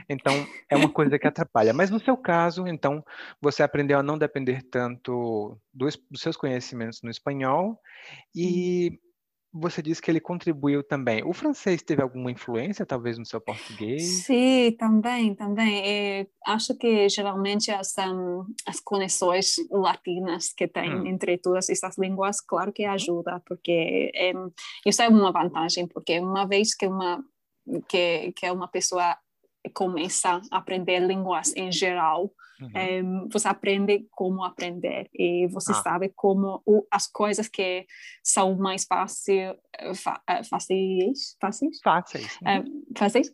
Então, 0.08 0.34
é 0.70 0.78
uma 0.78 0.88
coisa 0.90 1.20
que 1.20 1.28
atrapalha. 1.28 1.74
Mas 1.74 1.90
no 1.90 2.00
seu 2.00 2.16
caso, 2.16 2.66
então, 2.66 3.04
você 3.42 3.62
aprendeu 3.62 4.00
a 4.00 4.04
não 4.04 4.18
depender 4.18 4.64
tanto 4.72 5.60
dos, 5.74 6.00
dos 6.10 6.22
seus 6.22 6.38
conhecimentos 6.38 7.02
no 7.02 7.10
espanhol 7.10 7.78
e 8.34 9.02
você 9.54 9.82
disse 9.82 10.02
que 10.02 10.10
ele 10.10 10.20
contribuiu 10.20 10.84
também. 10.84 11.24
O 11.24 11.32
francês 11.32 11.84
teve 11.84 12.02
alguma 12.02 12.32
influência, 12.32 12.86
talvez, 12.86 13.20
no 13.20 13.26
seu 13.26 13.40
português? 13.40 14.24
Sim, 14.26 14.76
também, 14.80 15.36
também. 15.36 15.82
É, 15.86 16.28
acho 16.48 16.76
que 16.76 17.08
geralmente 17.08 17.70
as, 17.70 17.94
um, 18.00 18.46
as 18.66 18.80
conexões 18.80 19.56
latinas 19.70 20.54
que 20.54 20.68
tem 20.68 20.94
Hum. 20.94 21.06
entre 21.08 21.38
todas 21.38 21.70
essas 21.70 21.98
línguas, 21.98 22.42
claro 22.42 22.74
que 22.74 22.84
ajuda, 22.84 23.42
porque 23.46 24.12
é, 24.16 24.34
isso 24.86 25.02
é 25.02 25.08
uma 25.08 25.32
vantagem, 25.32 25.88
porque 25.88 26.20
uma 26.20 26.46
vez 26.46 26.76
que 26.76 26.88
uma, 26.88 27.24
que, 27.88 28.32
que 28.34 28.50
uma 28.50 28.68
pessoa 28.68 29.18
começa 29.74 30.42
a 30.52 30.58
aprender 30.58 31.00
línguas 31.00 31.54
em 31.56 31.72
geral, 31.72 32.32
Uhum. 32.62 33.28
você 33.30 33.48
aprende 33.48 34.08
como 34.12 34.44
aprender 34.44 35.10
e 35.14 35.48
você 35.48 35.72
Ah. 35.72 35.76
sabe 35.84 36.14
como 36.16 36.62
o, 36.66 36.86
as 36.90 37.08
coisas 37.08 37.48
que 37.50 37.86
são 38.24 38.56
mais 38.56 38.86
fácil, 38.86 39.56
fa, 39.96 40.22
eh, 40.30 40.44
fáceis, 40.44 41.36
fáceis 41.42 41.80
Fáceis. 41.84 42.38
é, 42.46 42.64
fáceis 42.98 43.32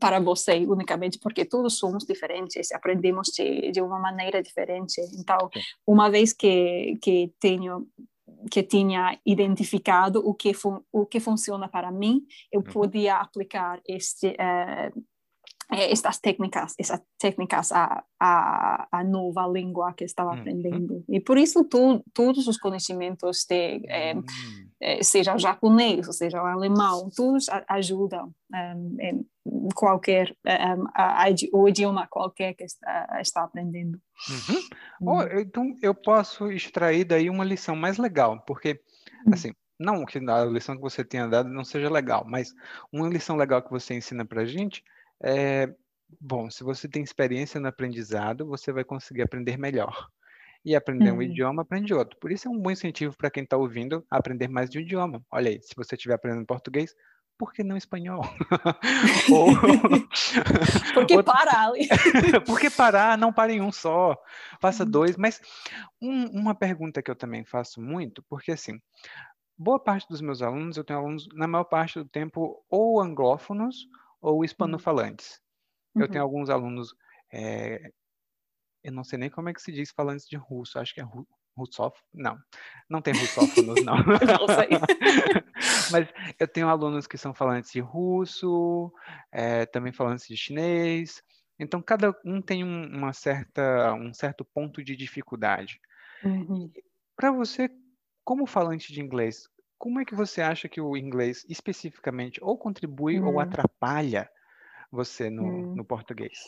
para 0.00 0.20
você 0.20 0.66
unicamente, 0.66 1.18
porque 1.18 1.44
todos 1.44 1.78
somos 1.78 2.04
diferentes, 2.04 2.72
aprendemos 2.72 3.28
de, 3.28 3.70
de 3.70 3.80
uma 3.80 3.98
maneira 3.98 4.42
diferente. 4.42 5.00
Então, 5.18 5.48
Sim. 5.54 5.60
uma 5.86 6.10
vez 6.10 6.32
que, 6.32 6.98
que 7.00 7.32
tenho 7.40 7.86
que 8.50 8.62
tinha 8.62 9.18
identificado 9.24 10.20
o 10.20 10.34
que 10.34 10.52
o 10.92 11.06
que 11.06 11.20
funciona 11.20 11.68
para 11.68 11.90
mim, 11.90 12.22
eu 12.52 12.60
Uhum. 12.60 12.72
podia 12.72 13.16
aplicar 13.16 13.80
este 13.86 14.28
eh, 14.38 14.86
eh, 14.88 14.92
estas 15.70 16.18
técnicas, 16.20 16.74
essas 16.78 17.00
técnicas 17.18 17.72
à, 17.72 18.04
à, 18.20 18.86
à 18.90 19.04
nova 19.04 19.46
língua 19.48 19.92
que 19.94 20.04
estava 20.04 20.30
Uhum. 20.32 20.40
aprendendo. 20.40 21.04
E 21.08 21.20
por 21.20 21.36
isso 21.36 21.64
tu, 21.64 22.04
todos 22.14 22.46
os 22.46 22.56
conhecimentos 22.56 23.44
de 23.48 23.82
eh, 23.88 24.14
eh, 24.80 25.02
seja 25.02 25.34
o 25.34 25.38
japonês, 25.38 26.06
seja 26.16 26.40
o 26.42 26.46
alemão, 26.46 27.08
todos 27.14 27.48
a- 27.48 27.64
ajudam 27.68 28.32
em, 28.54 28.96
em 29.46 29.68
qualquer, 29.74 30.36
a- 30.94 31.24
a 31.24 31.26
o 31.52 31.68
idioma 31.68 32.06
qualquer 32.06 32.54
que 32.54 32.64
está, 32.64 33.18
está 33.20 33.42
aprendendo. 33.42 34.00
Uhum. 34.30 34.60
Oh, 35.08 35.22
eu- 35.22 35.40
então 35.40 35.76
eu 35.82 35.94
posso 35.94 36.50
extrair 36.52 37.04
daí 37.04 37.28
uma 37.28 37.44
lição 37.44 37.74
mais 37.74 37.98
legal, 37.98 38.40
porque, 38.46 38.80
Hum. 39.26 39.32
assim, 39.32 39.52
não 39.78 40.06
que 40.06 40.18
a 40.18 40.44
lição 40.44 40.76
que 40.76 40.80
você 40.80 41.04
tenha 41.04 41.26
dado 41.26 41.48
não 41.48 41.64
seja 41.64 41.90
legal, 41.90 42.24
mas 42.26 42.54
uma 42.92 43.08
lição 43.08 43.36
legal 43.36 43.60
que 43.62 43.70
você 43.70 43.94
ensina 43.94 44.24
pra 44.24 44.44
gente 44.44 44.82
é, 45.22 45.72
bom, 46.20 46.50
se 46.50 46.62
você 46.64 46.88
tem 46.88 47.02
experiência 47.02 47.60
no 47.60 47.68
aprendizado, 47.68 48.46
você 48.46 48.72
vai 48.72 48.84
conseguir 48.84 49.22
aprender 49.22 49.56
melhor. 49.56 50.08
E 50.64 50.74
aprender 50.74 51.12
um 51.12 51.18
Hum. 51.18 51.22
idioma, 51.22 51.62
aprende 51.62 51.94
outro. 51.94 52.18
Por 52.18 52.32
isso 52.32 52.48
é 52.48 52.50
um 52.50 52.58
bom 52.58 52.72
incentivo 52.72 53.16
para 53.16 53.30
quem 53.30 53.44
está 53.44 53.56
ouvindo 53.56 54.04
aprender 54.10 54.48
mais 54.48 54.68
de 54.68 54.78
um 54.78 54.80
idioma. 54.82 55.22
Olha 55.30 55.50
aí, 55.50 55.60
se 55.62 55.72
você 55.76 55.94
estiver 55.94 56.14
aprendendo 56.14 56.44
português, 56.44 56.92
por 57.38 57.52
que 57.52 57.62
não 57.62 57.76
espanhol? 57.76 58.20
Ou... 59.30 59.52
Porque 60.92 61.14
Outro- 61.14 61.32
para 61.32 61.66
ali. 61.66 61.86
Por 62.46 62.58
que 62.58 62.68
parar? 62.70 63.16
Não 63.18 63.32
pare 63.32 63.52
em 63.54 63.60
um 63.60 63.70
só. 63.70 64.16
Faça 64.60 64.84
Hum. 64.84 64.90
dois. 64.90 65.16
Mas 65.16 65.40
um- 66.02 66.26
uma 66.40 66.54
pergunta 66.54 67.02
que 67.02 67.10
eu 67.10 67.16
também 67.16 67.44
faço 67.44 67.80
muito, 67.80 68.22
porque 68.28 68.52
assim, 68.52 68.80
boa 69.56 69.78
parte 69.78 70.08
dos 70.08 70.20
meus 70.20 70.42
alunos, 70.42 70.76
eu 70.76 70.84
tenho 70.84 70.98
alunos, 70.98 71.28
na 71.34 71.46
maior 71.46 71.64
parte 71.64 71.98
do 71.98 72.08
tempo, 72.08 72.64
ou 72.68 73.00
anglófonos 73.00 73.86
ou 74.26 74.44
hispanofalantes. 74.44 75.40
Eu 75.98 76.08
tenho 76.08 76.24
Uhum. 76.24 76.30
alguns 76.30 76.50
alunos, 76.50 76.94
eh, 77.32 77.90
eu 78.82 78.92
não 78.92 79.04
sei 79.04 79.18
nem 79.18 79.30
como 79.30 79.48
é 79.48 79.54
que 79.54 79.60
se 79.62 79.72
diz 79.72 79.90
falantes 79.90 80.26
de 80.28 80.36
russo, 80.36 80.78
acho 80.78 80.94
que 80.94 81.00
é 81.00 81.04
ru 81.04 81.26
russófono. 81.56 82.02
Não, 82.14 82.36
não 82.88 83.00
tem 83.02 83.14
russófonos, 83.14 83.80
não. 83.82 83.96
Não 84.40 84.48
sei. 84.48 84.68
Mas 85.90 86.08
eu 86.38 86.46
tenho 86.48 86.68
alunos 86.68 87.06
que 87.06 87.16
são 87.18 87.32
falantes 87.34 87.72
de 87.72 87.80
russo, 87.80 88.92
eh, 89.32 89.64
também 89.66 89.92
falantes 89.92 90.26
de 90.28 90.36
chinês, 90.36 91.22
Então, 91.58 91.80
cada 91.82 92.14
um 92.24 92.42
tem 92.42 92.62
um, 92.64 92.86
uma 92.94 93.12
certa, 93.14 93.94
um 93.94 94.12
certo 94.12 94.44
ponto 94.44 94.84
de 94.84 94.94
dificuldade. 94.96 95.80
Uhum. 96.22 96.70
Para 97.16 97.30
você, 97.32 97.70
como 98.24 98.46
falante 98.46 98.92
de 98.92 99.00
inglês, 99.00 99.48
como 99.78 100.00
é 100.00 100.04
que 100.04 100.14
você 100.14 100.40
acha 100.40 100.68
que 100.68 100.80
o 100.80 100.96
inglês 100.96 101.44
especificamente 101.48 102.42
ou 102.42 102.56
contribui 102.56 103.20
ou 103.20 103.38
atrapalha 103.40 104.28
você 104.90 105.30
no, 105.30 105.74
no 105.74 105.84
português? 105.84 106.38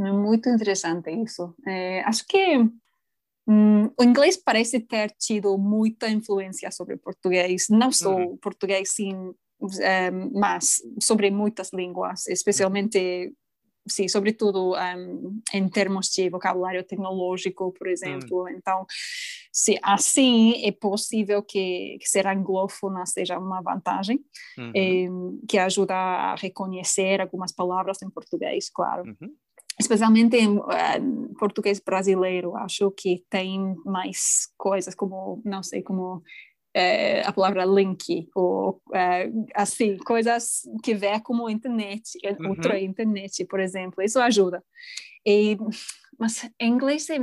É 0.00 0.10
muito 0.10 0.48
interessante 0.48 1.10
isso. 1.10 1.54
É, 1.66 2.00
acho 2.02 2.26
que 2.26 2.58
hum, 3.46 3.86
o 3.98 4.02
inglês 4.02 4.36
parece 4.36 4.80
ter 4.80 5.10
tido 5.18 5.56
muita 5.56 6.08
influência 6.08 6.70
sobre 6.70 6.94
o 6.94 6.98
português, 6.98 7.66
não 7.68 7.92
só 7.92 8.14
uhum. 8.14 8.32
o 8.32 8.38
português, 8.38 8.92
sim, 8.92 9.34
é, 9.80 10.10
mas 10.10 10.82
sobre 11.00 11.30
muitas 11.30 11.72
línguas, 11.72 12.26
especialmente 12.26 13.32
sim, 13.86 14.08
sobretudo 14.08 14.74
um, 14.74 15.40
em 15.52 15.68
termos 15.68 16.08
de 16.08 16.28
vocabulário 16.28 16.82
tecnológico, 16.84 17.72
por 17.72 17.86
exemplo. 17.86 18.44
Hum. 18.44 18.48
Então, 18.48 18.86
se 19.52 19.78
assim 19.82 20.64
é 20.64 20.72
possível 20.72 21.42
que, 21.42 21.98
que 22.00 22.08
ser 22.08 22.26
anglófona 22.26 23.06
seja 23.06 23.38
uma 23.38 23.60
vantagem, 23.60 24.20
uhum. 24.58 25.40
que 25.48 25.58
ajuda 25.58 25.94
a 25.94 26.34
reconhecer 26.34 27.20
algumas 27.20 27.52
palavras 27.52 28.02
em 28.02 28.10
português, 28.10 28.70
claro. 28.70 29.04
Uhum. 29.04 29.34
Especialmente 29.78 30.36
em 30.36 30.56
uh, 30.56 31.34
português 31.38 31.80
brasileiro, 31.80 32.56
acho 32.56 32.90
que 32.92 33.24
tem 33.28 33.74
mais 33.84 34.48
coisas 34.56 34.94
como, 34.94 35.42
não 35.44 35.62
sei, 35.62 35.82
como 35.82 36.22
é, 36.74 37.22
a 37.22 37.32
palavra 37.32 37.64
link, 37.64 38.28
ou 38.34 38.82
é, 38.92 39.30
assim, 39.54 39.96
coisas 39.98 40.62
que 40.82 40.92
vê 40.92 41.20
como 41.20 41.48
internet, 41.48 42.18
uhum. 42.40 42.50
outra 42.50 42.80
internet, 42.80 43.44
por 43.44 43.60
exemplo, 43.60 44.02
isso 44.02 44.18
ajuda. 44.18 44.62
E, 45.24 45.56
mas 46.18 46.50
em 46.60 46.72
inglês 46.72 47.08
é, 47.08 47.18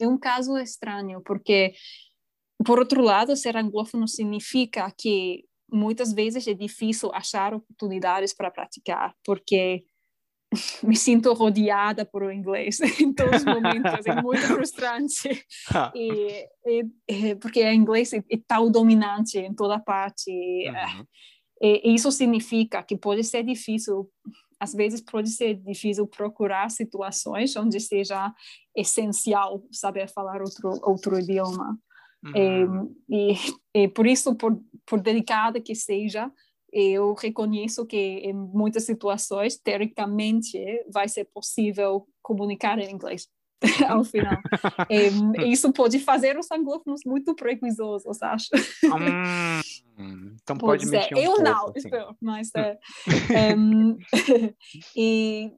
é 0.00 0.08
um 0.08 0.18
caso 0.18 0.56
estranho, 0.56 1.20
porque, 1.22 1.74
por 2.64 2.78
outro 2.78 3.02
lado, 3.02 3.36
ser 3.36 3.56
anglófono 3.56 4.08
significa 4.08 4.90
que 4.96 5.44
muitas 5.70 6.14
vezes 6.14 6.48
é 6.48 6.54
difícil 6.54 7.10
achar 7.12 7.52
oportunidades 7.52 8.32
para 8.32 8.50
praticar, 8.50 9.14
porque 9.22 9.84
me 10.82 10.96
sinto 10.96 11.32
rodeada 11.34 12.04
por 12.04 12.22
o 12.22 12.32
inglês 12.32 12.80
em 13.00 13.12
todos 13.12 13.40
os 13.40 13.44
momentos, 13.44 14.06
é 14.06 14.22
muito 14.22 14.42
frustrante, 14.48 15.44
ah. 15.74 15.92
e, 15.94 16.48
e, 17.06 17.34
porque 17.36 17.62
o 17.62 17.72
inglês 17.72 18.12
é, 18.12 18.18
é 18.30 18.38
tão 18.46 18.70
dominante 18.70 19.38
em 19.38 19.54
toda 19.54 19.78
parte, 19.78 20.30
uhum. 20.30 21.04
e, 21.60 21.90
e, 21.90 21.94
isso 21.94 22.10
significa 22.10 22.82
que 22.82 22.96
pode 22.96 23.24
ser 23.24 23.42
difícil, 23.42 24.08
às 24.58 24.72
vezes 24.72 25.00
pode 25.00 25.28
ser 25.30 25.54
difícil 25.54 26.06
procurar 26.06 26.70
situações 26.70 27.54
onde 27.54 27.78
seja 27.78 28.32
essencial 28.74 29.62
saber 29.70 30.08
falar 30.08 30.40
outro, 30.40 30.70
outro 30.82 31.18
idioma, 31.18 31.78
uhum. 32.24 32.94
e, 33.08 33.34
e, 33.74 33.88
por 33.88 34.06
isso, 34.06 34.34
por, 34.34 34.58
por 34.86 35.00
delicada 35.00 35.60
que 35.60 35.74
seja, 35.74 36.32
eu 36.72 37.14
reconheço 37.14 37.86
que 37.86 37.96
em 37.96 38.32
muitas 38.32 38.84
situações, 38.84 39.58
teoricamente, 39.58 40.58
vai 40.92 41.08
ser 41.08 41.24
possível 41.24 42.06
comunicar 42.22 42.78
em 42.78 42.90
inglês 42.90 43.26
ao 43.88 44.04
final. 44.04 44.38
isso 45.46 45.72
pode 45.72 45.98
fazer 45.98 46.38
os 46.38 46.50
anglófonos 46.50 47.00
muito 47.04 47.34
preguiçosos, 47.34 48.22
acho. 48.22 48.48
Hum, 49.98 50.36
então 50.42 50.56
pode, 50.56 50.84
pode 50.84 50.90
mexer 50.90 51.14
um 51.14 51.18
Eu 51.18 51.32
pouco, 51.32 51.42
não, 51.42 51.72
assim. 51.76 52.16
mas 52.20 52.50
é, 52.54 52.78
um, 53.56 53.96
e 54.96 55.52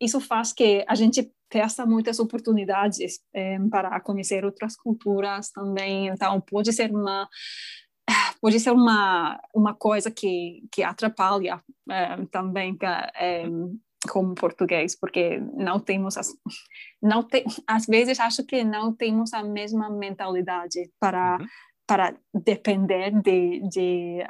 isso 0.00 0.20
faz 0.20 0.52
que 0.52 0.84
a 0.88 0.94
gente 0.94 1.30
peça 1.48 1.86
muitas 1.86 2.18
oportunidades 2.18 3.20
para 3.70 4.00
conhecer 4.00 4.44
outras 4.44 4.76
culturas 4.76 5.50
também. 5.50 6.08
Então 6.08 6.40
pode 6.40 6.72
ser 6.72 6.90
uma 6.90 7.28
pode 8.40 8.60
ser 8.60 8.70
uma 8.70 9.40
uma 9.54 9.74
coisa 9.74 10.10
que 10.10 10.62
que 10.70 10.82
atrapalha 10.82 11.62
é, 11.90 12.24
também 12.26 12.76
é, 13.16 13.44
como 14.08 14.34
português 14.34 14.94
porque 14.94 15.38
não 15.54 15.80
temos 15.80 16.18
as, 16.18 16.28
não 17.02 17.22
te, 17.22 17.42
às 17.66 17.86
vezes 17.86 18.20
acho 18.20 18.44
que 18.44 18.62
não 18.62 18.92
temos 18.94 19.32
a 19.32 19.42
mesma 19.42 19.88
mentalidade 19.88 20.90
para 21.00 21.38
uhum. 21.40 21.46
para 21.86 22.14
depender 22.34 23.12
de 23.22 23.60
de, 23.68 24.26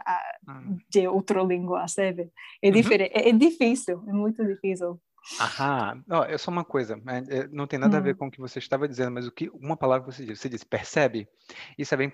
uhum. 0.48 0.78
de 0.88 1.08
outra 1.08 1.42
língua 1.42 1.88
sabe 1.88 2.30
é 2.62 2.68
uhum. 2.68 2.72
diferente 2.72 3.12
é, 3.14 3.28
é 3.30 3.32
difícil 3.32 4.04
é 4.06 4.12
muito 4.12 4.44
difícil 4.46 5.00
Aham, 5.40 6.04
oh, 6.10 6.24
é 6.24 6.36
só 6.36 6.50
uma 6.50 6.64
coisa, 6.64 7.00
não 7.50 7.66
tem 7.66 7.78
nada 7.78 7.96
a 7.96 8.00
ver 8.00 8.14
hum. 8.14 8.18
com 8.18 8.26
o 8.26 8.30
que 8.30 8.42
você 8.42 8.58
estava 8.58 8.86
dizendo, 8.86 9.10
mas 9.10 9.26
o 9.26 9.32
que 9.32 9.48
uma 9.54 9.74
palavra 9.74 10.06
que 10.06 10.14
você 10.14 10.26
disse, 10.26 10.42
você 10.42 10.48
disse 10.50 10.66
percebe, 10.66 11.26
isso 11.78 11.94
é 11.94 11.96
bem 11.96 12.08
hum. 12.08 12.10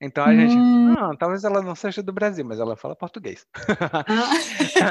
Então 0.00 0.24
a 0.24 0.34
gente, 0.34 0.56
hum. 0.56 0.94
não, 0.94 1.14
talvez 1.14 1.44
ela 1.44 1.60
não 1.60 1.74
seja 1.74 2.02
do 2.02 2.12
Brasil, 2.12 2.44
mas 2.44 2.58
ela 2.58 2.74
fala 2.74 2.96
português. 2.96 3.46
Ah. 4.08 4.34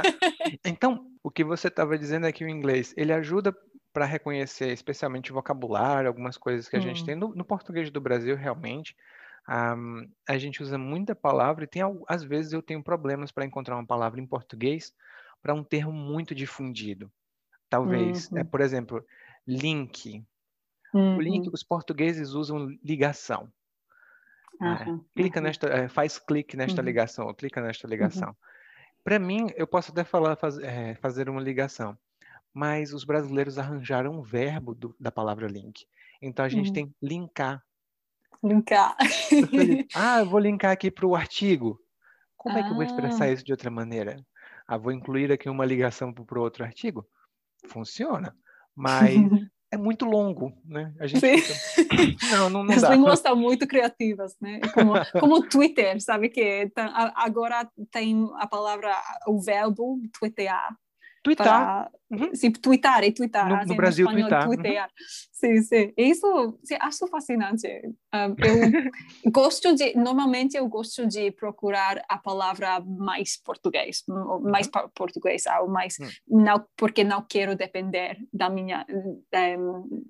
então, 0.64 1.08
o 1.24 1.32
que 1.32 1.44
você 1.44 1.68
estava 1.68 1.98
dizendo 1.98 2.28
é 2.28 2.32
que 2.32 2.46
o 2.46 2.50
inglês, 2.50 2.94
ele 2.96 3.12
ajuda 3.12 3.56
para 3.92 4.06
reconhecer, 4.06 4.72
especialmente 4.72 5.32
vocabulário, 5.32 6.08
algumas 6.08 6.38
coisas 6.38 6.70
que 6.70 6.76
a 6.76 6.80
hum. 6.80 6.84
gente 6.84 7.04
tem 7.04 7.16
no, 7.16 7.34
no, 7.34 7.44
português 7.44 7.90
do 7.90 8.00
Brasil, 8.00 8.36
realmente. 8.36 8.96
Um, 9.50 10.08
a 10.28 10.38
gente 10.38 10.62
usa 10.62 10.78
muita 10.78 11.16
palavra 11.16 11.64
e 11.64 11.68
tem, 11.68 11.82
às 12.08 12.24
vezes 12.24 12.54
eu 12.54 12.62
tenho 12.62 12.84
problemas 12.84 13.32
para 13.32 13.46
encontrar 13.46 13.76
uma 13.76 13.86
palavra 13.86 14.22
em 14.22 14.28
português 14.28 14.94
para 15.42 15.56
um 15.56 15.64
termo 15.64 15.92
muito 15.92 16.36
difundido. 16.36 17.12
Talvez, 17.68 18.30
uhum. 18.30 18.38
é, 18.38 18.44
por 18.44 18.62
exemplo, 18.62 19.04
link. 19.48 20.24
Uhum. 20.94 21.18
O 21.18 21.22
link, 21.22 21.50
os 21.52 21.64
portugueses 21.64 22.30
usam 22.32 22.68
ligação. 22.84 23.52
Uhum. 24.62 25.04
clica 25.16 25.40
nesta, 25.40 25.68
é, 25.68 25.88
faz 25.88 26.20
clique 26.20 26.58
nesta 26.58 26.82
uhum. 26.82 26.86
ligação, 26.86 27.28
ou 27.28 27.34
clica 27.34 27.62
nesta 27.62 27.88
uhum. 27.88 27.92
ligação. 27.92 28.36
Para 29.04 29.18
mim, 29.18 29.48
eu 29.56 29.66
posso 29.66 29.92
até 29.92 30.04
falar 30.04 30.36
faz, 30.36 30.58
é, 30.60 30.96
fazer 30.96 31.30
uma 31.30 31.42
ligação, 31.42 31.98
mas 32.54 32.94
os 32.94 33.06
brasileiros 33.06 33.58
arranjaram 33.58 34.12
um 34.20 34.22
verbo 34.22 34.76
do, 34.76 34.96
da 35.00 35.12
palavra 35.12 35.48
link. 35.48 35.86
Então 36.22 36.44
a 36.44 36.50
gente 36.50 36.68
uhum. 36.68 36.74
tem 36.74 36.96
linkar. 37.02 37.64
Linkar. 38.44 38.96
ah, 39.96 40.20
eu 40.20 40.30
vou 40.30 40.40
linkar 40.40 40.72
aqui 40.72 40.92
para 40.92 41.08
o 41.08 41.16
artigo. 41.16 41.80
Como 42.36 42.56
ah. 42.56 42.60
é 42.60 42.64
que 42.64 42.70
eu 42.70 42.76
vou 42.76 42.84
expressar 42.84 43.26
ah. 43.26 43.32
isso 43.32 43.44
de 43.44 43.52
outra 43.52 43.72
maneira? 43.72 44.24
Ah, 44.68 44.78
vou 44.78 44.92
incluir 44.92 45.32
aqui 45.32 45.50
uma 45.50 45.66
ligação 45.66 46.14
para 46.14 46.40
o 46.40 46.42
outro 46.42 46.64
artigo? 46.64 47.08
Funciona. 47.68 48.36
Mas 48.76 49.14
é 49.72 49.78
muito 49.78 50.06
longo, 50.06 50.52
né? 50.66 50.94
A 51.00 51.06
gente 51.06 51.22
fica... 51.22 51.54
não, 52.36 52.50
não, 52.50 52.64
não 52.64 52.74
As 52.74 52.82
dá. 52.82 52.90
línguas 52.90 53.20
estão 53.20 53.36
muito 53.36 53.68
criativas, 53.68 54.36
né? 54.42 54.60
Como, 54.74 54.94
como 55.20 55.36
o 55.36 55.48
Twitter, 55.48 56.02
sabe 56.02 56.30
que 56.30 56.70
tá, 56.74 57.14
agora 57.16 57.70
tem 57.92 58.28
a 58.38 58.48
palavra, 58.48 58.96
o 59.28 59.40
verbo 59.40 60.00
twittear. 60.18 60.76
Twittar. 61.24 61.92
Uhum. 62.12 62.34
Sim, 62.34 62.52
twittar 62.52 63.04
e 63.04 63.12
twittar. 63.12 63.48
No, 63.48 63.56
assim, 63.56 63.70
no 63.70 63.76
Brasil, 63.76 64.06
no 64.06 64.14
twittar. 64.14 64.46
twittar. 64.48 64.86
Uhum. 64.86 65.30
Sim, 65.40 65.62
sim. 65.62 65.94
Isso 65.96 66.60
sim, 66.66 66.76
acho 66.82 67.08
fascinante. 67.08 67.66
Eu 67.66 67.92
gosto 69.32 69.74
de, 69.74 69.96
normalmente 69.96 70.58
eu 70.58 70.68
gosto 70.68 71.08
de 71.08 71.32
procurar 71.32 72.04
a 72.10 72.18
palavra 72.18 72.82
mais 72.82 73.38
português, 73.38 74.04
mais 74.42 74.68
uhum. 74.68 74.90
português, 74.94 75.44
ou 75.62 75.70
mais, 75.70 75.98
uhum. 76.00 76.42
não, 76.44 76.66
porque 76.76 77.06
não 77.06 77.22
quero 77.22 77.56
depender 77.56 78.18
da 78.34 78.50
minha, 78.50 78.86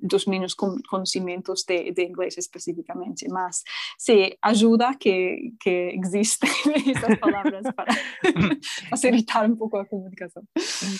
dos 0.01 0.25
meus 0.25 0.55
conhecimentos 0.55 1.63
de, 1.63 1.91
de 1.91 2.03
inglês 2.03 2.35
especificamente, 2.37 3.27
mas 3.29 3.61
sim, 3.99 4.31
ajuda 4.41 4.95
que, 4.95 5.53
que 5.59 5.95
existem 6.03 6.49
essas 6.95 7.19
palavras 7.19 7.65
para 7.75 7.93
facilitar 8.89 9.45
um 9.51 9.55
pouco 9.55 9.77
a 9.77 9.85
comunicação. 9.85 10.43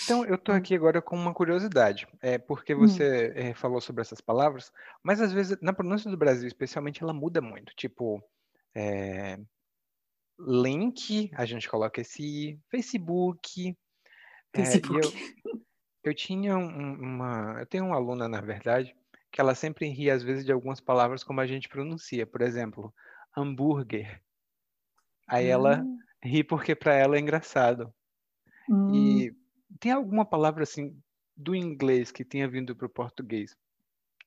Então, 0.04 0.24
eu 0.24 0.34
estou 0.34 0.54
aqui 0.54 0.74
agora 0.74 1.02
com 1.02 1.16
uma 1.16 1.34
curiosidade, 1.34 2.06
é 2.20 2.38
porque 2.38 2.74
hum. 2.74 2.80
você 2.80 3.34
hum. 3.36 3.54
falou 3.54 3.80
sobre 3.80 4.02
essas 4.02 4.20
palavras, 4.20 4.72
mas 5.02 5.20
às 5.20 5.32
vezes 5.32 5.58
na 5.60 5.72
pronúncia 5.72 6.10
do 6.10 6.16
Brasil, 6.16 6.46
especialmente, 6.46 7.02
ela 7.02 7.12
muda 7.12 7.40
muito. 7.40 7.74
Tipo, 7.74 8.22
é, 8.74 9.38
link, 10.38 11.30
a 11.34 11.44
gente 11.44 11.68
coloca 11.68 12.00
esse 12.00 12.58
Facebook. 12.70 13.76
Facebook. 14.54 15.06
É, 15.06 15.50
eu, 15.50 15.62
eu, 16.04 16.14
tinha 16.14 16.56
um, 16.56 16.94
uma, 16.94 17.56
eu 17.60 17.66
tenho 17.66 17.86
uma 17.86 17.96
aluna 17.96 18.28
na 18.28 18.40
verdade 18.40 18.94
que 19.30 19.40
ela 19.40 19.54
sempre 19.54 19.88
ri 19.88 20.10
às 20.10 20.22
vezes 20.22 20.44
de 20.44 20.52
algumas 20.52 20.80
palavras 20.80 21.22
como 21.22 21.40
a 21.40 21.46
gente 21.46 21.68
pronuncia. 21.68 22.26
Por 22.26 22.42
exemplo, 22.42 22.92
hambúrguer. 23.36 24.20
Aí 25.28 25.46
hum. 25.46 25.50
ela 25.50 25.84
ri 26.22 26.42
porque 26.42 26.74
para 26.74 26.94
ela 26.94 27.16
é 27.16 27.20
engraçado. 27.20 27.92
Hum. 28.68 28.94
E 28.94 29.39
tem 29.80 29.92
alguma 29.92 30.24
palavra 30.24 30.62
assim 30.62 30.96
do 31.36 31.54
inglês 31.54 32.12
que 32.12 32.24
tenha 32.24 32.46
vindo 32.46 32.76
para 32.76 32.86
o 32.86 32.90
português? 32.90 33.56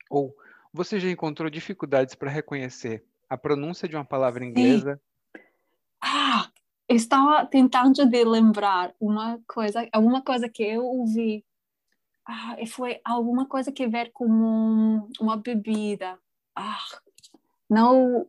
Ou 0.09 0.35
você 0.73 0.99
já 0.99 1.09
encontrou 1.09 1.49
dificuldades 1.49 2.15
para 2.15 2.31
reconhecer 2.31 3.05
a 3.29 3.37
pronúncia 3.37 3.87
de 3.87 3.95
uma 3.95 4.03
palavra 4.03 4.43
inglesa? 4.43 4.95
Sim. 4.95 5.41
Ah, 6.01 6.51
estava 6.89 7.45
tentando 7.45 8.05
de 8.05 8.25
lembrar 8.25 8.93
uma 8.99 9.39
coisa, 9.47 9.87
alguma 9.93 10.21
coisa 10.21 10.49
que 10.49 10.63
eu 10.63 10.83
ouvi 10.83 11.45
ah, 12.25 12.55
foi 12.67 13.01
alguma 13.03 13.45
coisa 13.47 13.71
que 13.71 13.87
ver 13.87 14.11
com 14.11 14.25
um, 14.25 15.09
uma 15.19 15.37
bebida. 15.37 16.17
Ah, 16.55 16.79
não, 17.73 18.27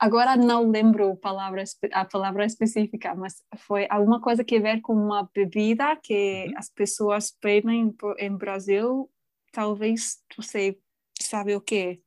agora 0.00 0.36
não 0.36 0.70
lembro 0.70 1.12
a 1.12 1.16
palavra, 1.16 1.62
a 1.92 2.04
palavra 2.04 2.46
específica, 2.46 3.14
mas 3.14 3.42
foi 3.58 3.86
alguma 3.90 4.20
coisa 4.20 4.42
que 4.42 4.58
ver 4.58 4.80
com 4.80 4.94
uma 4.94 5.28
bebida 5.34 5.96
que 6.02 6.46
uhum. 6.48 6.54
as 6.56 6.70
pessoas 6.70 7.36
bebem 7.42 7.94
em 8.18 8.36
Brasil. 8.36 9.10
Talvez 9.52 10.18
você 10.36 10.78
sabe 11.20 11.54
o 11.54 11.60
que? 11.60 12.00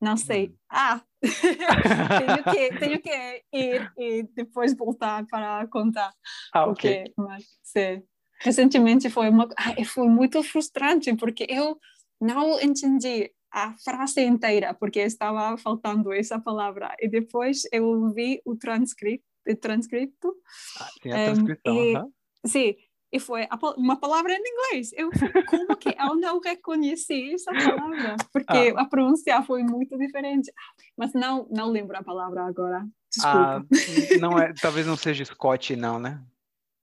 Não 0.00 0.16
sei. 0.16 0.46
Uhum. 0.46 0.56
Ah, 0.70 1.02
tenho, 1.22 2.44
que, 2.44 2.78
tenho 2.78 3.02
que 3.02 3.44
ir 3.52 3.92
e 3.98 4.22
depois 4.34 4.76
voltar 4.76 5.26
para 5.26 5.66
contar. 5.66 6.14
Ah, 6.54 6.66
ok. 6.66 7.04
Porque, 7.04 7.12
mas, 7.16 7.44
sim. 7.64 8.02
Recentemente 8.40 9.10
foi, 9.10 9.28
uma, 9.30 9.48
foi 9.86 10.08
muito 10.08 10.42
frustrante 10.42 11.12
porque 11.16 11.46
eu 11.48 11.80
não 12.20 12.60
entendi 12.60 13.32
a 13.52 13.74
frase 13.78 14.22
inteira 14.22 14.74
porque 14.74 15.00
estava 15.00 15.56
faltando 15.56 16.12
essa 16.12 16.38
palavra 16.38 16.94
e 17.00 17.08
depois 17.08 17.62
eu 17.72 18.10
vi 18.12 18.40
o 18.44 18.56
transcrito, 18.56 19.24
transcrito 19.60 20.34
ah, 20.80 20.88
sim, 21.02 21.12
a 21.12 21.24
transcrição, 21.24 21.76
um, 21.76 22.12
e, 22.44 22.48
sim, 22.48 22.76
e 23.12 23.20
foi 23.20 23.46
uma 23.76 23.96
palavra 23.98 24.32
em 24.32 24.40
inglês. 24.40 24.90
Eu 24.92 25.10
como 25.48 25.76
que 25.76 25.88
eu 25.88 26.14
não 26.16 26.40
reconheci 26.40 27.34
essa 27.34 27.52
palavra 27.52 28.16
porque 28.32 28.74
ah. 28.76 28.82
a 28.82 28.84
pronúncia 28.84 29.42
foi 29.42 29.62
muito 29.62 29.96
diferente, 29.96 30.52
mas 30.96 31.12
não 31.14 31.46
não 31.50 31.70
lembro 31.70 31.96
a 31.96 32.02
palavra 32.02 32.44
agora. 32.44 32.86
Desculpa. 33.10 33.64
Ah, 33.64 34.18
não 34.20 34.38
é, 34.38 34.52
talvez 34.60 34.86
não 34.86 34.96
seja 34.96 35.24
Scott 35.24 35.74
não, 35.76 35.98
né? 35.98 36.22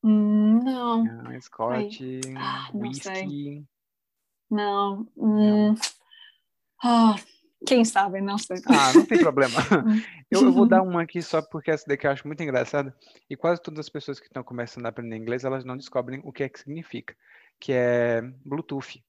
Não. 0.01 1.03
Não, 1.03 1.41
Scott, 1.41 2.21
ah, 2.37 2.69
não 2.73 2.81
whisky. 2.81 3.03
Sei. 3.03 3.63
Não. 4.49 5.07
Hum. 5.17 5.75
Oh, 6.83 7.15
quem 7.65 7.85
sabe, 7.85 8.19
não 8.21 8.37
sei. 8.37 8.57
Ah, 8.67 8.93
não 8.93 9.05
tem 9.05 9.19
problema. 9.19 9.53
eu, 10.29 10.41
eu, 10.41 10.51
vou 10.51 10.67
dar 10.67 10.81
uma 10.81 11.03
aqui 11.03 11.21
só 11.21 11.41
porque 11.41 11.71
essa 11.71 11.85
daqui 11.87 12.05
eu 12.05 12.11
acho 12.11 12.27
muito 12.27 12.43
engraçada. 12.43 12.93
E 13.29 13.35
quase 13.37 13.61
todas 13.61 13.79
as 13.79 13.89
pessoas 13.89 14.19
que 14.19 14.27
estão 14.27 14.43
começando 14.43 14.85
a 14.85 14.89
aprender 14.89 15.15
inglês, 15.15 15.43
elas 15.43 15.63
não 15.63 15.77
descobrem 15.77 16.21
o 16.23 16.31
que 16.31 16.43
é 16.43 16.49
que 16.49 16.59
significa. 16.59 17.15
Que 17.59 17.71
é 17.71 18.21
Bluetooth. 18.45 19.01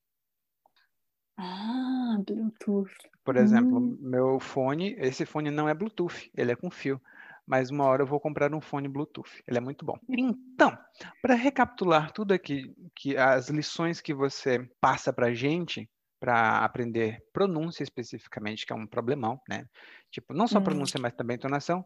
Ah, 1.36 2.16
Bluetooth. 2.24 2.92
Por 3.24 3.36
exemplo, 3.36 3.78
hum. 3.78 3.98
meu 4.00 4.38
fone, 4.38 4.94
esse 4.98 5.26
fone 5.26 5.50
não 5.50 5.68
é 5.68 5.74
Bluetooth, 5.74 6.30
ele 6.36 6.52
é 6.52 6.56
com 6.56 6.70
fio 6.70 7.00
mas 7.46 7.70
uma 7.70 7.84
hora 7.84 8.02
eu 8.02 8.06
vou 8.06 8.18
comprar 8.18 8.52
um 8.54 8.60
fone 8.60 8.88
Bluetooth. 8.88 9.42
Ele 9.46 9.58
é 9.58 9.60
muito 9.60 9.84
bom. 9.84 9.98
Então, 10.08 10.76
para 11.20 11.34
recapitular 11.34 12.10
tudo 12.10 12.32
aqui, 12.32 12.74
que 12.94 13.16
as 13.16 13.48
lições 13.48 14.00
que 14.00 14.14
você 14.14 14.68
passa 14.80 15.12
para 15.12 15.34
gente, 15.34 15.88
para 16.24 16.64
aprender 16.64 17.22
pronúncia 17.34 17.82
especificamente, 17.82 18.64
que 18.64 18.72
é 18.72 18.76
um 18.76 18.86
problemão, 18.86 19.38
né? 19.46 19.68
Tipo, 20.10 20.32
não 20.32 20.48
só 20.48 20.58
hum. 20.58 20.64
pronúncia, 20.64 20.98
mas 20.98 21.12
também 21.12 21.34
entonação. 21.34 21.84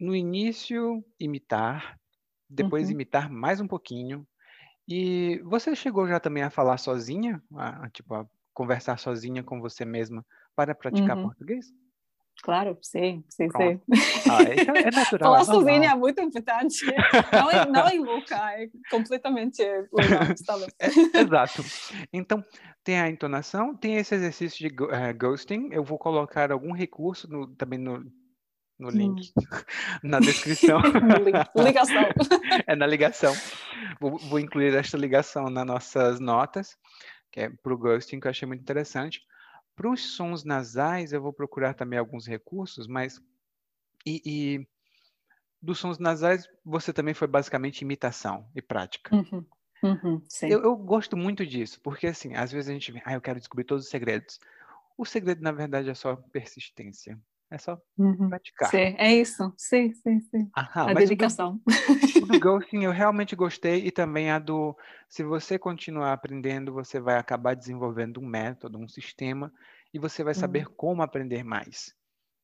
No 0.00 0.16
início, 0.16 1.04
imitar, 1.20 2.00
depois 2.48 2.86
uhum. 2.86 2.92
imitar 2.92 3.30
mais 3.30 3.60
um 3.60 3.68
pouquinho. 3.68 4.26
E 4.88 5.38
você 5.44 5.76
chegou 5.76 6.08
já 6.08 6.18
também 6.18 6.42
a 6.42 6.48
falar 6.48 6.78
sozinha, 6.78 7.42
a, 7.54 7.90
tipo, 7.90 8.14
a 8.14 8.26
conversar 8.54 8.98
sozinha 8.98 9.42
com 9.42 9.60
você 9.60 9.84
mesma 9.84 10.24
para 10.56 10.74
praticar 10.74 11.18
uhum. 11.18 11.24
português? 11.24 11.66
Claro, 12.42 12.76
sim, 12.82 13.22
sim, 13.28 13.48
sim. 13.50 13.80
Ah, 14.28 14.42
é, 14.42 14.86
é 14.86 14.90
natural. 14.90 15.32
Falar 15.32 15.40
é 15.42 15.44
sozinha 15.44 15.90
é 15.90 15.94
muito 15.94 16.20
importante. 16.20 16.84
Não 17.32 17.50
é, 17.50 17.66
não 17.66 17.88
é 17.88 17.94
louca, 17.94 18.36
é 18.52 18.68
completamente 18.90 19.62
legal. 19.92 20.22
É, 20.78 21.20
exato. 21.20 21.64
Então, 22.12 22.44
tem 22.82 23.00
a 23.00 23.08
entonação, 23.08 23.76
tem 23.76 23.96
esse 23.96 24.14
exercício 24.14 24.68
de 24.68 24.82
uh, 24.82 24.88
ghosting. 25.16 25.68
Eu 25.70 25.84
vou 25.84 25.98
colocar 25.98 26.50
algum 26.50 26.72
recurso 26.72 27.30
no, 27.30 27.46
também 27.54 27.78
no, 27.78 28.04
no 28.78 28.90
link, 28.90 29.32
hum. 29.36 29.42
na 30.02 30.18
descrição. 30.18 30.80
ligação. 31.56 32.02
É 32.66 32.74
na 32.74 32.86
ligação. 32.86 33.32
Vou, 34.00 34.18
vou 34.18 34.38
incluir 34.38 34.74
esta 34.74 34.96
ligação 34.96 35.44
nas 35.44 35.66
nossas 35.66 36.18
notas, 36.18 36.76
que 37.30 37.40
é 37.40 37.50
para 37.50 37.72
o 37.72 37.78
ghosting, 37.78 38.18
que 38.18 38.26
eu 38.26 38.30
achei 38.30 38.46
muito 38.46 38.60
interessante. 38.60 39.20
Para 39.74 39.90
os 39.90 40.14
sons 40.14 40.44
nasais, 40.44 41.12
eu 41.12 41.22
vou 41.22 41.32
procurar 41.32 41.74
também 41.74 41.98
alguns 41.98 42.26
recursos, 42.26 42.86
mas. 42.86 43.20
E, 44.04 44.22
e, 44.24 44.68
dos 45.60 45.78
sons 45.78 45.98
nasais, 45.98 46.48
você 46.64 46.92
também 46.92 47.14
foi 47.14 47.28
basicamente 47.28 47.82
imitação 47.82 48.50
e 48.54 48.60
prática. 48.60 49.14
Uhum, 49.14 49.46
uhum, 49.82 50.22
eu, 50.42 50.62
eu, 50.62 50.76
gosto 50.76 51.16
muito 51.16 51.46
disso, 51.46 51.80
porque 51.80 52.08
assim, 52.08 52.34
às 52.34 52.50
vezes 52.50 52.68
a 52.68 52.72
gente 52.72 52.90
vê, 52.90 53.00
ah, 53.04 53.14
eu 53.14 53.20
quero 53.20 53.38
descobrir 53.38 53.64
todos 53.64 53.84
os 53.84 53.90
segredos. 53.90 54.40
O 54.98 55.04
segredo, 55.04 55.40
na 55.40 55.52
verdade, 55.52 55.88
é 55.88 55.94
só 55.94 56.16
persistência. 56.16 57.18
É 57.52 57.58
só 57.58 57.78
uhum. 57.98 58.30
praticar. 58.30 58.70
Sim, 58.70 58.96
é 58.96 59.14
isso. 59.14 59.52
Sim, 59.58 59.92
sim, 59.92 60.20
sim. 60.20 60.50
Aham, 60.56 60.88
a 60.88 60.94
dedicação. 60.94 61.60
O 62.22 62.26
do, 62.26 62.40
ghosting 62.40 62.84
eu 62.84 62.90
realmente 62.90 63.36
gostei 63.36 63.86
e 63.86 63.90
também 63.90 64.30
a 64.30 64.38
do 64.38 64.74
se 65.06 65.22
você 65.22 65.58
continuar 65.58 66.14
aprendendo, 66.14 66.72
você 66.72 66.98
vai 66.98 67.18
acabar 67.18 67.54
desenvolvendo 67.54 68.20
um 68.20 68.26
método, 68.26 68.78
um 68.78 68.88
sistema 68.88 69.52
e 69.92 69.98
você 69.98 70.24
vai 70.24 70.32
saber 70.32 70.66
uhum. 70.66 70.74
como 70.74 71.02
aprender 71.02 71.44
mais. 71.44 71.94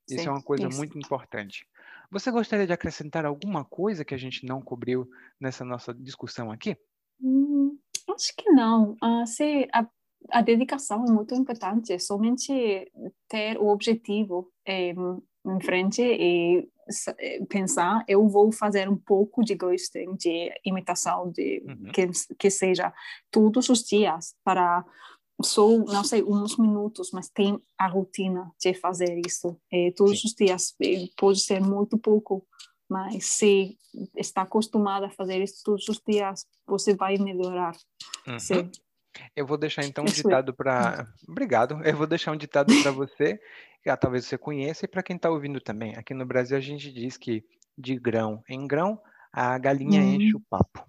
Sim, 0.07 0.17
isso 0.17 0.29
é 0.29 0.31
uma 0.31 0.43
coisa 0.43 0.69
isso. 0.69 0.77
muito 0.77 0.99
importante. 0.99 1.67
Você 2.11 2.31
gostaria 2.31 2.67
de 2.67 2.73
acrescentar 2.75 3.25
alguma 3.25 3.65
coisa 3.65 4.05
que 4.05 4.15
a 4.15 4.19
gente 4.19 4.45
não 4.45 4.61
cobriu 4.61 5.09
nessa 5.41 5.65
nossa 5.65 5.95
discussão 5.95 6.51
aqui? 6.51 6.77
Hum, 7.19 7.79
acho 8.15 8.35
que 8.37 8.51
não. 8.51 8.95
Uh, 9.03 9.27
se 9.27 9.67
a 9.73 9.87
a 10.31 10.43
dedicação 10.43 11.05
é 11.05 11.11
muito 11.11 11.35
importante, 11.35 11.93
é 11.93 11.99
somente 11.99 12.91
ter 13.29 13.59
o 13.59 13.69
objetivo 13.69 14.51
é, 14.67 14.91
em 14.91 15.61
frente 15.63 16.03
e 16.03 16.69
eh, 17.19 17.45
pensar, 17.49 18.05
eu 18.09 18.27
vou 18.29 18.51
fazer 18.53 18.89
um 18.89 18.97
pouco 18.97 19.45
de 19.45 19.55
ghosting, 19.55 20.15
de 20.17 20.53
imitação, 20.65 21.31
de 21.31 21.63
uhum. 21.67 21.93
que, 21.93 22.09
que 22.39 22.51
seja 22.51 22.93
todos 23.31 23.69
os 23.69 23.83
dias 23.85 24.35
para 24.45 24.85
só, 25.41 25.69
não 25.69 26.03
sei, 26.03 26.23
uns 26.25 26.57
minutos, 26.59 27.11
mas 27.13 27.29
tem 27.29 27.61
a 27.79 27.87
rotina 27.87 28.51
de 28.61 28.75
fazer 28.75 29.21
isso 29.25 29.57
é, 29.73 29.93
todos 29.93 30.21
Sim. 30.21 30.29
os 30.29 30.35
dias. 30.35 30.77
Pode 31.17 31.41
ser 31.41 31.61
muito 31.61 31.97
pouco, 31.97 32.45
mas 32.89 33.25
se 33.25 33.79
está 34.17 34.43
acostumada 34.43 35.07
a 35.07 35.11
fazer 35.11 35.41
isso 35.41 35.63
todos 35.65 35.89
os 35.89 36.01
dias, 36.07 36.45
você 36.67 36.95
vai 36.95 37.19
melhorar. 37.19 37.77
Uhum. 38.27 38.39
Sim. 38.41 38.71
Eu 39.35 39.47
vou 39.47 39.57
deixar 39.57 39.85
então 39.85 40.05
um 40.05 40.07
ditado 40.07 40.55
para. 40.55 41.07
Obrigado. 41.29 41.81
Eu 41.85 41.97
vou 41.97 42.07
deixar 42.07 42.33
um 42.33 42.37
ditado 42.37 42.73
para 42.83 42.91
você, 42.91 43.39
que 43.83 43.91
ah, 43.91 43.97
talvez 43.97 44.27
você 44.27 44.39
conheça, 44.39 44.85
e 44.85 44.89
para 44.89 45.03
quem 45.03 45.17
está 45.17 45.31
ouvindo 45.31 45.61
também. 45.61 45.97
Aqui 45.97 46.15
no 46.15 46.27
Brasil 46.27 46.57
a 46.57 46.61
gente 46.61 46.93
diz 46.93 47.17
que 47.17 47.45
de 47.77 47.97
grão 47.97 48.43
em 48.49 48.67
grão 48.67 49.01
a 49.33 49.57
galinha 49.59 50.01
hum. 50.01 50.15
enche 50.15 50.37
o 50.37 50.43
papo. 50.49 50.85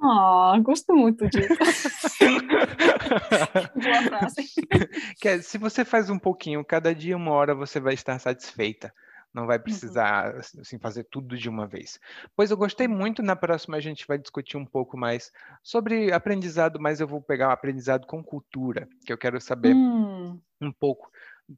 Ah, 0.00 0.54
oh, 0.54 0.62
gosto 0.62 0.94
muito 0.94 1.26
disso. 1.28 1.48
Boa 3.74 4.02
frase. 4.02 4.36
Que 5.18 5.28
é, 5.28 5.40
se 5.40 5.56
você 5.56 5.84
faz 5.84 6.10
um 6.10 6.18
pouquinho, 6.18 6.64
cada 6.64 6.94
dia, 6.94 7.16
uma 7.16 7.32
hora, 7.32 7.54
você 7.54 7.80
vai 7.80 7.94
estar 7.94 8.18
satisfeita 8.18 8.92
não 9.36 9.46
vai 9.46 9.58
uhum. 9.58 9.64
precisar 9.64 10.34
assim, 10.38 10.78
fazer 10.78 11.04
tudo 11.04 11.36
de 11.36 11.46
uma 11.46 11.66
vez. 11.66 12.00
Pois 12.34 12.50
eu 12.50 12.56
gostei 12.56 12.88
muito, 12.88 13.22
na 13.22 13.36
próxima 13.36 13.76
a 13.76 13.80
gente 13.80 14.06
vai 14.08 14.16
discutir 14.16 14.56
um 14.56 14.64
pouco 14.64 14.96
mais 14.96 15.30
sobre 15.62 16.10
aprendizado, 16.10 16.80
mas 16.80 17.00
eu 17.00 17.06
vou 17.06 17.20
pegar 17.20 17.48
o 17.48 17.52
aprendizado 17.52 18.06
com 18.06 18.24
cultura, 18.24 18.88
que 19.04 19.12
eu 19.12 19.18
quero 19.18 19.38
saber 19.38 19.74
hum. 19.74 20.40
um 20.58 20.72
pouco, 20.72 21.10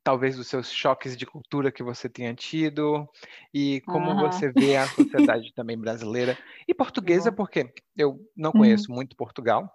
talvez, 0.03 0.37
dos 0.37 0.49
seus 0.49 0.73
choques 0.73 1.17
de 1.17 1.25
cultura 1.25 1.71
que 1.71 1.85
você 1.85 2.09
tenha 2.09 2.35
tido 2.35 3.09
e 3.55 3.81
como 3.83 4.11
ah. 4.11 4.29
você 4.29 4.51
vê 4.51 4.77
a 4.77 4.87
sociedade 4.91 5.55
também 5.55 5.79
brasileira 5.79 6.37
e 6.67 6.75
portuguesa, 6.75 7.31
porque 7.31 7.73
eu 7.97 8.19
não 8.37 8.51
uhum. 8.51 8.59
conheço 8.59 8.91
muito 8.91 9.17
Portugal, 9.17 9.73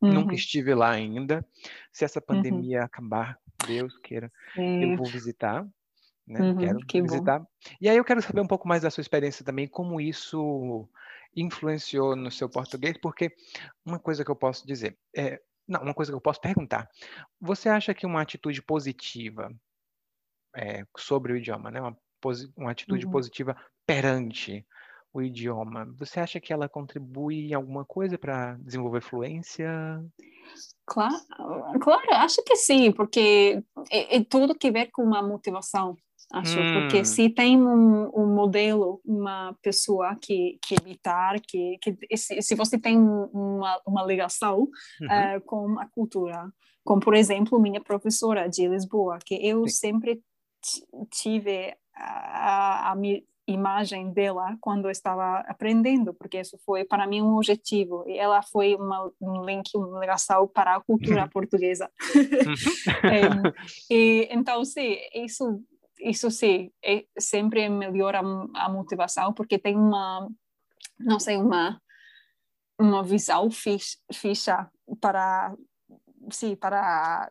Uhum. 0.00 0.12
Nunca 0.12 0.34
estive 0.36 0.72
lá 0.76 0.90
ainda. 0.90 1.44
Se 1.92 2.04
essa 2.04 2.20
uhum. 2.20 2.26
pandemia 2.26 2.78
uhum. 2.78 2.84
acabar, 2.84 3.36
Deus 3.66 3.98
queira, 3.98 4.30
eu 4.56 4.96
vou 4.96 5.06
visitar 5.06 5.66
né? 6.28 6.40
Uhum, 6.40 6.56
quero 6.58 6.78
que 6.80 7.02
visitar. 7.02 7.40
Bom. 7.40 7.46
E 7.80 7.88
aí 7.88 7.96
eu 7.96 8.04
quero 8.04 8.22
saber 8.22 8.40
um 8.40 8.46
pouco 8.46 8.68
mais 8.68 8.82
da 8.82 8.90
sua 8.90 9.00
experiência 9.00 9.44
também, 9.44 9.66
como 9.66 10.00
isso 10.00 10.88
influenciou 11.34 12.14
no 12.16 12.30
seu 12.30 12.48
português, 12.48 12.96
porque 13.00 13.32
uma 13.84 13.98
coisa 13.98 14.24
que 14.24 14.30
eu 14.30 14.36
posso 14.36 14.66
dizer, 14.66 14.98
é, 15.16 15.40
não, 15.66 15.82
uma 15.82 15.94
coisa 15.94 16.10
que 16.10 16.16
eu 16.16 16.20
posso 16.20 16.40
perguntar, 16.40 16.88
você 17.40 17.68
acha 17.68 17.94
que 17.94 18.06
uma 18.06 18.22
atitude 18.22 18.62
positiva 18.62 19.52
é, 20.56 20.84
sobre 20.96 21.32
o 21.32 21.36
idioma, 21.36 21.70
né? 21.70 21.80
Uma, 21.80 21.96
uma 22.56 22.70
atitude 22.70 23.06
uhum. 23.06 23.12
positiva 23.12 23.56
perante 23.86 24.66
o 25.12 25.22
idioma, 25.22 25.86
você 25.96 26.20
acha 26.20 26.40
que 26.40 26.52
ela 26.52 26.68
contribui 26.68 27.48
em 27.48 27.54
alguma 27.54 27.84
coisa 27.84 28.18
para 28.18 28.54
desenvolver 28.56 29.00
fluência? 29.00 29.68
Claro, 30.86 31.16
claro, 31.80 32.14
acho 32.14 32.42
que 32.42 32.56
sim, 32.56 32.92
porque 32.92 33.62
é, 33.90 34.16
é 34.16 34.24
tudo 34.24 34.54
que 34.54 34.70
ver 34.70 34.90
com 34.90 35.02
uma 35.02 35.22
motivação 35.22 35.96
acho, 36.32 36.58
hum. 36.58 36.80
porque 36.80 37.04
se 37.04 37.30
tem 37.30 37.56
um, 37.56 38.10
um, 38.14 38.34
modelo, 38.34 39.00
uma 39.04 39.54
pessoa 39.62 40.14
que, 40.20 40.58
que 40.62 40.76
imitar, 40.82 41.40
que, 41.40 41.78
que 41.80 42.16
se, 42.16 42.42
se 42.42 42.54
você 42.54 42.78
tem 42.78 42.98
uma, 42.98 43.80
uma 43.86 44.04
ligação 44.04 44.60
uhum. 45.00 45.36
uh, 45.36 45.40
com 45.44 45.78
a 45.78 45.86
cultura, 45.86 46.50
como 46.84 47.00
por 47.00 47.14
exemplo 47.14 47.60
minha 47.60 47.80
professora 47.80 48.48
de 48.48 48.66
Lisboa, 48.66 49.18
que 49.24 49.34
eu 49.34 49.66
Sim. 49.68 49.74
sempre 49.74 50.20
tive 51.10 51.74
a, 51.94 52.90
a, 52.90 52.92
a 52.92 52.96
imagem 53.48 54.12
dela 54.12 54.56
quando 54.60 54.84
eu 54.84 54.90
estava 54.90 55.38
aprendendo, 55.40 56.12
porque 56.12 56.38
isso 56.38 56.58
foi 56.64 56.84
para 56.84 57.06
mim 57.06 57.22
um 57.22 57.36
objetivo. 57.36 58.04
E 58.06 58.18
ela 58.18 58.42
foi 58.42 58.74
uma, 58.74 59.10
um 59.20 59.44
link, 59.44 59.70
uma 59.74 59.98
ligação 59.98 60.46
para 60.46 60.76
a 60.76 60.80
cultura 60.80 61.28
portuguesa. 61.28 61.90
é, 63.04 63.90
e, 63.90 64.28
então, 64.30 64.64
sim, 64.64 64.96
isso, 65.14 65.62
isso 66.00 66.30
sim, 66.30 66.70
é, 66.84 67.04
sempre 67.18 67.68
melhora 67.68 68.20
a 68.20 68.68
motivação, 68.68 69.32
porque 69.32 69.58
tem 69.58 69.76
uma, 69.76 70.28
não 70.98 71.18
sei, 71.20 71.36
uma, 71.36 71.80
uma 72.78 73.02
visão 73.02 73.50
fixa 73.50 74.70
para, 75.00 75.54
sim, 76.30 76.54
para 76.56 77.28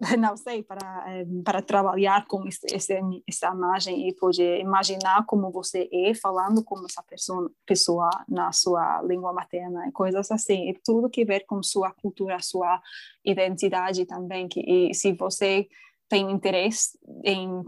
não 0.18 0.36
sei, 0.36 0.62
para, 0.62 1.04
eh, 1.08 1.26
para 1.42 1.62
trabalhar 1.62 2.26
com 2.26 2.44
essa 2.46 3.48
imagem 3.48 4.08
e 4.08 4.14
poder 4.14 4.60
imaginar 4.60 5.24
como 5.24 5.50
você 5.50 5.88
é 5.90 6.12
falando 6.14 6.62
com 6.62 6.84
essa 6.84 7.02
pessoa, 7.02 7.50
pessoa 7.64 8.10
na 8.28 8.52
sua 8.52 9.00
língua 9.02 9.32
materna 9.32 9.88
e 9.88 9.92
coisas 9.92 10.30
assim. 10.30 10.68
E 10.68 10.74
tudo 10.84 11.08
que 11.08 11.24
ver 11.24 11.46
com 11.46 11.62
sua 11.62 11.90
cultura, 11.92 12.40
sua 12.40 12.80
identidade 13.24 14.04
também. 14.04 14.48
Que, 14.48 14.60
e 14.60 14.94
se 14.94 15.12
você 15.12 15.66
tem 16.08 16.30
interesse 16.30 16.98
em 17.24 17.64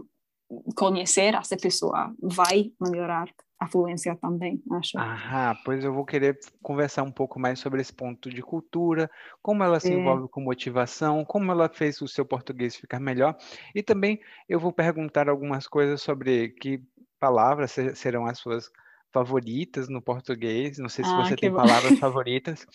conhecer 0.75 1.33
essa 1.35 1.57
pessoa, 1.57 2.13
vai 2.21 2.71
melhorar 2.79 3.29
a 3.59 3.67
fluência 3.67 4.15
também, 4.15 4.61
acho. 4.71 4.97
Ah, 4.97 5.53
pois 5.65 5.83
eu 5.83 5.93
vou 5.93 6.05
querer 6.05 6.39
conversar 6.61 7.03
um 7.03 7.11
pouco 7.11 7.37
mais 7.39 7.59
sobre 7.59 7.81
esse 7.81 7.93
ponto 7.93 8.29
de 8.29 8.41
cultura, 8.41 9.11
como 9.41 9.63
ela 9.63 9.79
se 9.79 9.89
é. 9.89 9.93
envolve 9.93 10.29
com 10.29 10.41
motivação, 10.41 11.25
como 11.25 11.51
ela 11.51 11.67
fez 11.67 12.01
o 12.01 12.07
seu 12.07 12.25
português 12.25 12.75
ficar 12.75 12.99
melhor, 12.99 13.35
e 13.75 13.83
também 13.83 14.19
eu 14.47 14.59
vou 14.59 14.71
perguntar 14.71 15.27
algumas 15.27 15.67
coisas 15.67 16.01
sobre 16.01 16.49
que 16.49 16.81
palavras 17.19 17.75
serão 17.95 18.25
as 18.25 18.39
suas 18.39 18.71
favoritas 19.11 19.89
no 19.89 20.01
português. 20.01 20.77
Não 20.77 20.89
sei 20.89 21.03
se 21.03 21.11
ah, 21.11 21.23
você 21.23 21.35
tem 21.35 21.49
bom. 21.49 21.57
palavras 21.57 21.97
favoritas. 21.99 22.65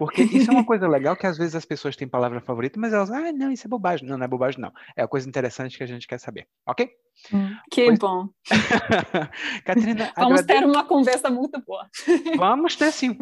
Porque 0.00 0.22
isso 0.22 0.50
é 0.50 0.54
uma 0.54 0.64
coisa 0.64 0.88
legal 0.88 1.14
que 1.14 1.26
às 1.26 1.36
vezes 1.36 1.54
as 1.54 1.66
pessoas 1.66 1.94
têm 1.94 2.08
palavra 2.08 2.40
favorita, 2.40 2.80
mas 2.80 2.94
elas, 2.94 3.10
ah, 3.10 3.30
não, 3.32 3.52
isso 3.52 3.66
é 3.66 3.68
bobagem. 3.68 4.08
Não, 4.08 4.16
não 4.16 4.24
é 4.24 4.28
bobagem, 4.28 4.58
não. 4.58 4.72
É 4.96 5.02
a 5.02 5.06
coisa 5.06 5.28
interessante 5.28 5.76
que 5.76 5.84
a 5.84 5.86
gente 5.86 6.08
quer 6.08 6.18
saber, 6.18 6.48
ok? 6.66 6.88
Hum, 7.30 7.54
que 7.70 7.84
pois... 7.84 7.98
bom. 7.98 8.28
Catarina, 9.62 10.10
vamos 10.16 10.40
agrade... 10.40 10.46
ter 10.46 10.66
uma 10.66 10.84
conversa 10.84 11.28
muito 11.28 11.60
boa. 11.60 11.86
vamos 12.38 12.76
ter 12.76 12.90
sim. 12.92 13.14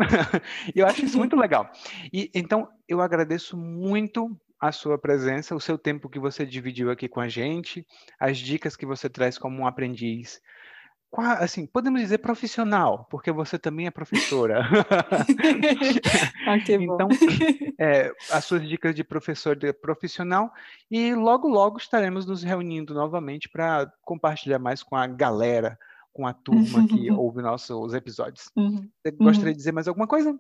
eu 0.72 0.86
acho 0.86 1.04
isso 1.04 1.18
muito 1.18 1.34
legal. 1.34 1.68
E 2.12 2.30
então 2.32 2.68
eu 2.86 3.00
agradeço 3.00 3.56
muito 3.56 4.30
a 4.60 4.70
sua 4.70 4.96
presença, 4.96 5.56
o 5.56 5.60
seu 5.60 5.76
tempo 5.76 6.08
que 6.08 6.20
você 6.20 6.46
dividiu 6.46 6.92
aqui 6.92 7.08
com 7.08 7.20
a 7.20 7.28
gente, 7.28 7.84
as 8.20 8.38
dicas 8.38 8.76
que 8.76 8.86
você 8.86 9.10
traz 9.10 9.36
como 9.36 9.62
um 9.62 9.66
aprendiz 9.66 10.40
assim, 11.16 11.66
podemos 11.66 12.00
dizer 12.00 12.18
profissional, 12.18 13.06
porque 13.10 13.32
você 13.32 13.58
também 13.58 13.86
é 13.86 13.90
professora. 13.90 14.62
ah. 16.46 16.56
Então, 16.68 17.08
é, 17.78 18.12
as 18.30 18.44
suas 18.44 18.68
dicas 18.68 18.94
de 18.94 19.02
professor 19.02 19.56
de 19.56 19.72
profissional 19.72 20.52
e 20.90 21.14
logo, 21.14 21.48
logo 21.48 21.78
estaremos 21.78 22.26
nos 22.26 22.42
reunindo 22.42 22.94
novamente 22.94 23.48
para 23.48 23.90
compartilhar 24.02 24.58
mais 24.58 24.82
com 24.82 24.96
a 24.96 25.06
galera, 25.06 25.78
com 26.12 26.26
a 26.26 26.32
turma 26.32 26.86
que 26.86 27.10
ouve 27.12 27.42
nossos 27.42 27.94
episódios. 27.94 28.50
Uhum. 28.56 28.88
Você 29.02 29.10
gostaria 29.12 29.46
uhum. 29.46 29.52
de 29.52 29.56
dizer 29.56 29.72
mais 29.72 29.88
alguma 29.88 30.06
coisa? 30.06 30.38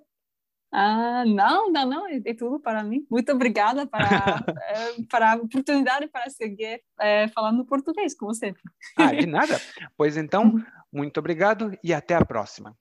Ah, 0.70 1.24
não, 1.26 1.72
não, 1.72 1.86
não, 1.86 2.06
é, 2.06 2.20
é 2.24 2.34
tudo 2.34 2.60
para 2.60 2.84
mim. 2.84 3.06
Muito 3.10 3.32
obrigada 3.32 3.86
para, 3.86 4.44
é, 4.62 5.02
para 5.08 5.32
a 5.32 5.36
oportunidade 5.36 6.06
para 6.08 6.28
seguir 6.28 6.82
é, 7.00 7.28
falando 7.28 7.64
português 7.64 8.14
com 8.14 8.26
você. 8.26 8.54
Ah, 8.96 9.12
de 9.14 9.26
nada. 9.26 9.58
Pois 9.96 10.16
então, 10.16 10.54
muito 10.92 11.18
obrigado 11.18 11.76
e 11.82 11.94
até 11.94 12.14
a 12.14 12.24
próxima. 12.24 12.76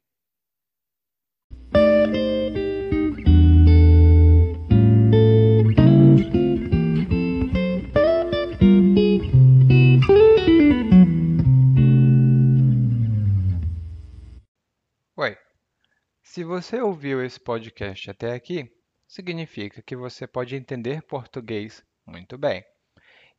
Se 16.37 16.43
você 16.43 16.79
ouviu 16.79 17.25
esse 17.25 17.39
podcast 17.39 18.11
até 18.11 18.35
aqui, 18.35 18.71
significa 19.07 19.81
que 19.81 19.95
você 19.95 20.27
pode 20.27 20.55
entender 20.55 21.01
português 21.01 21.83
muito 22.05 22.37
bem. 22.37 22.63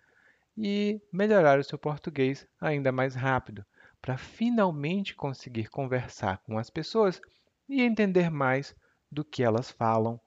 e 0.57 1.01
melhorar 1.11 1.59
o 1.59 1.63
seu 1.63 1.77
português 1.77 2.47
ainda 2.59 2.91
mais 2.91 3.15
rápido, 3.15 3.65
para 4.01 4.17
finalmente 4.17 5.15
conseguir 5.15 5.69
conversar 5.69 6.39
com 6.39 6.57
as 6.57 6.69
pessoas 6.69 7.21
e 7.67 7.81
entender 7.81 8.31
mais 8.31 8.75
do 9.11 9.23
que 9.23 9.43
elas 9.43 9.69
falam 9.69 10.19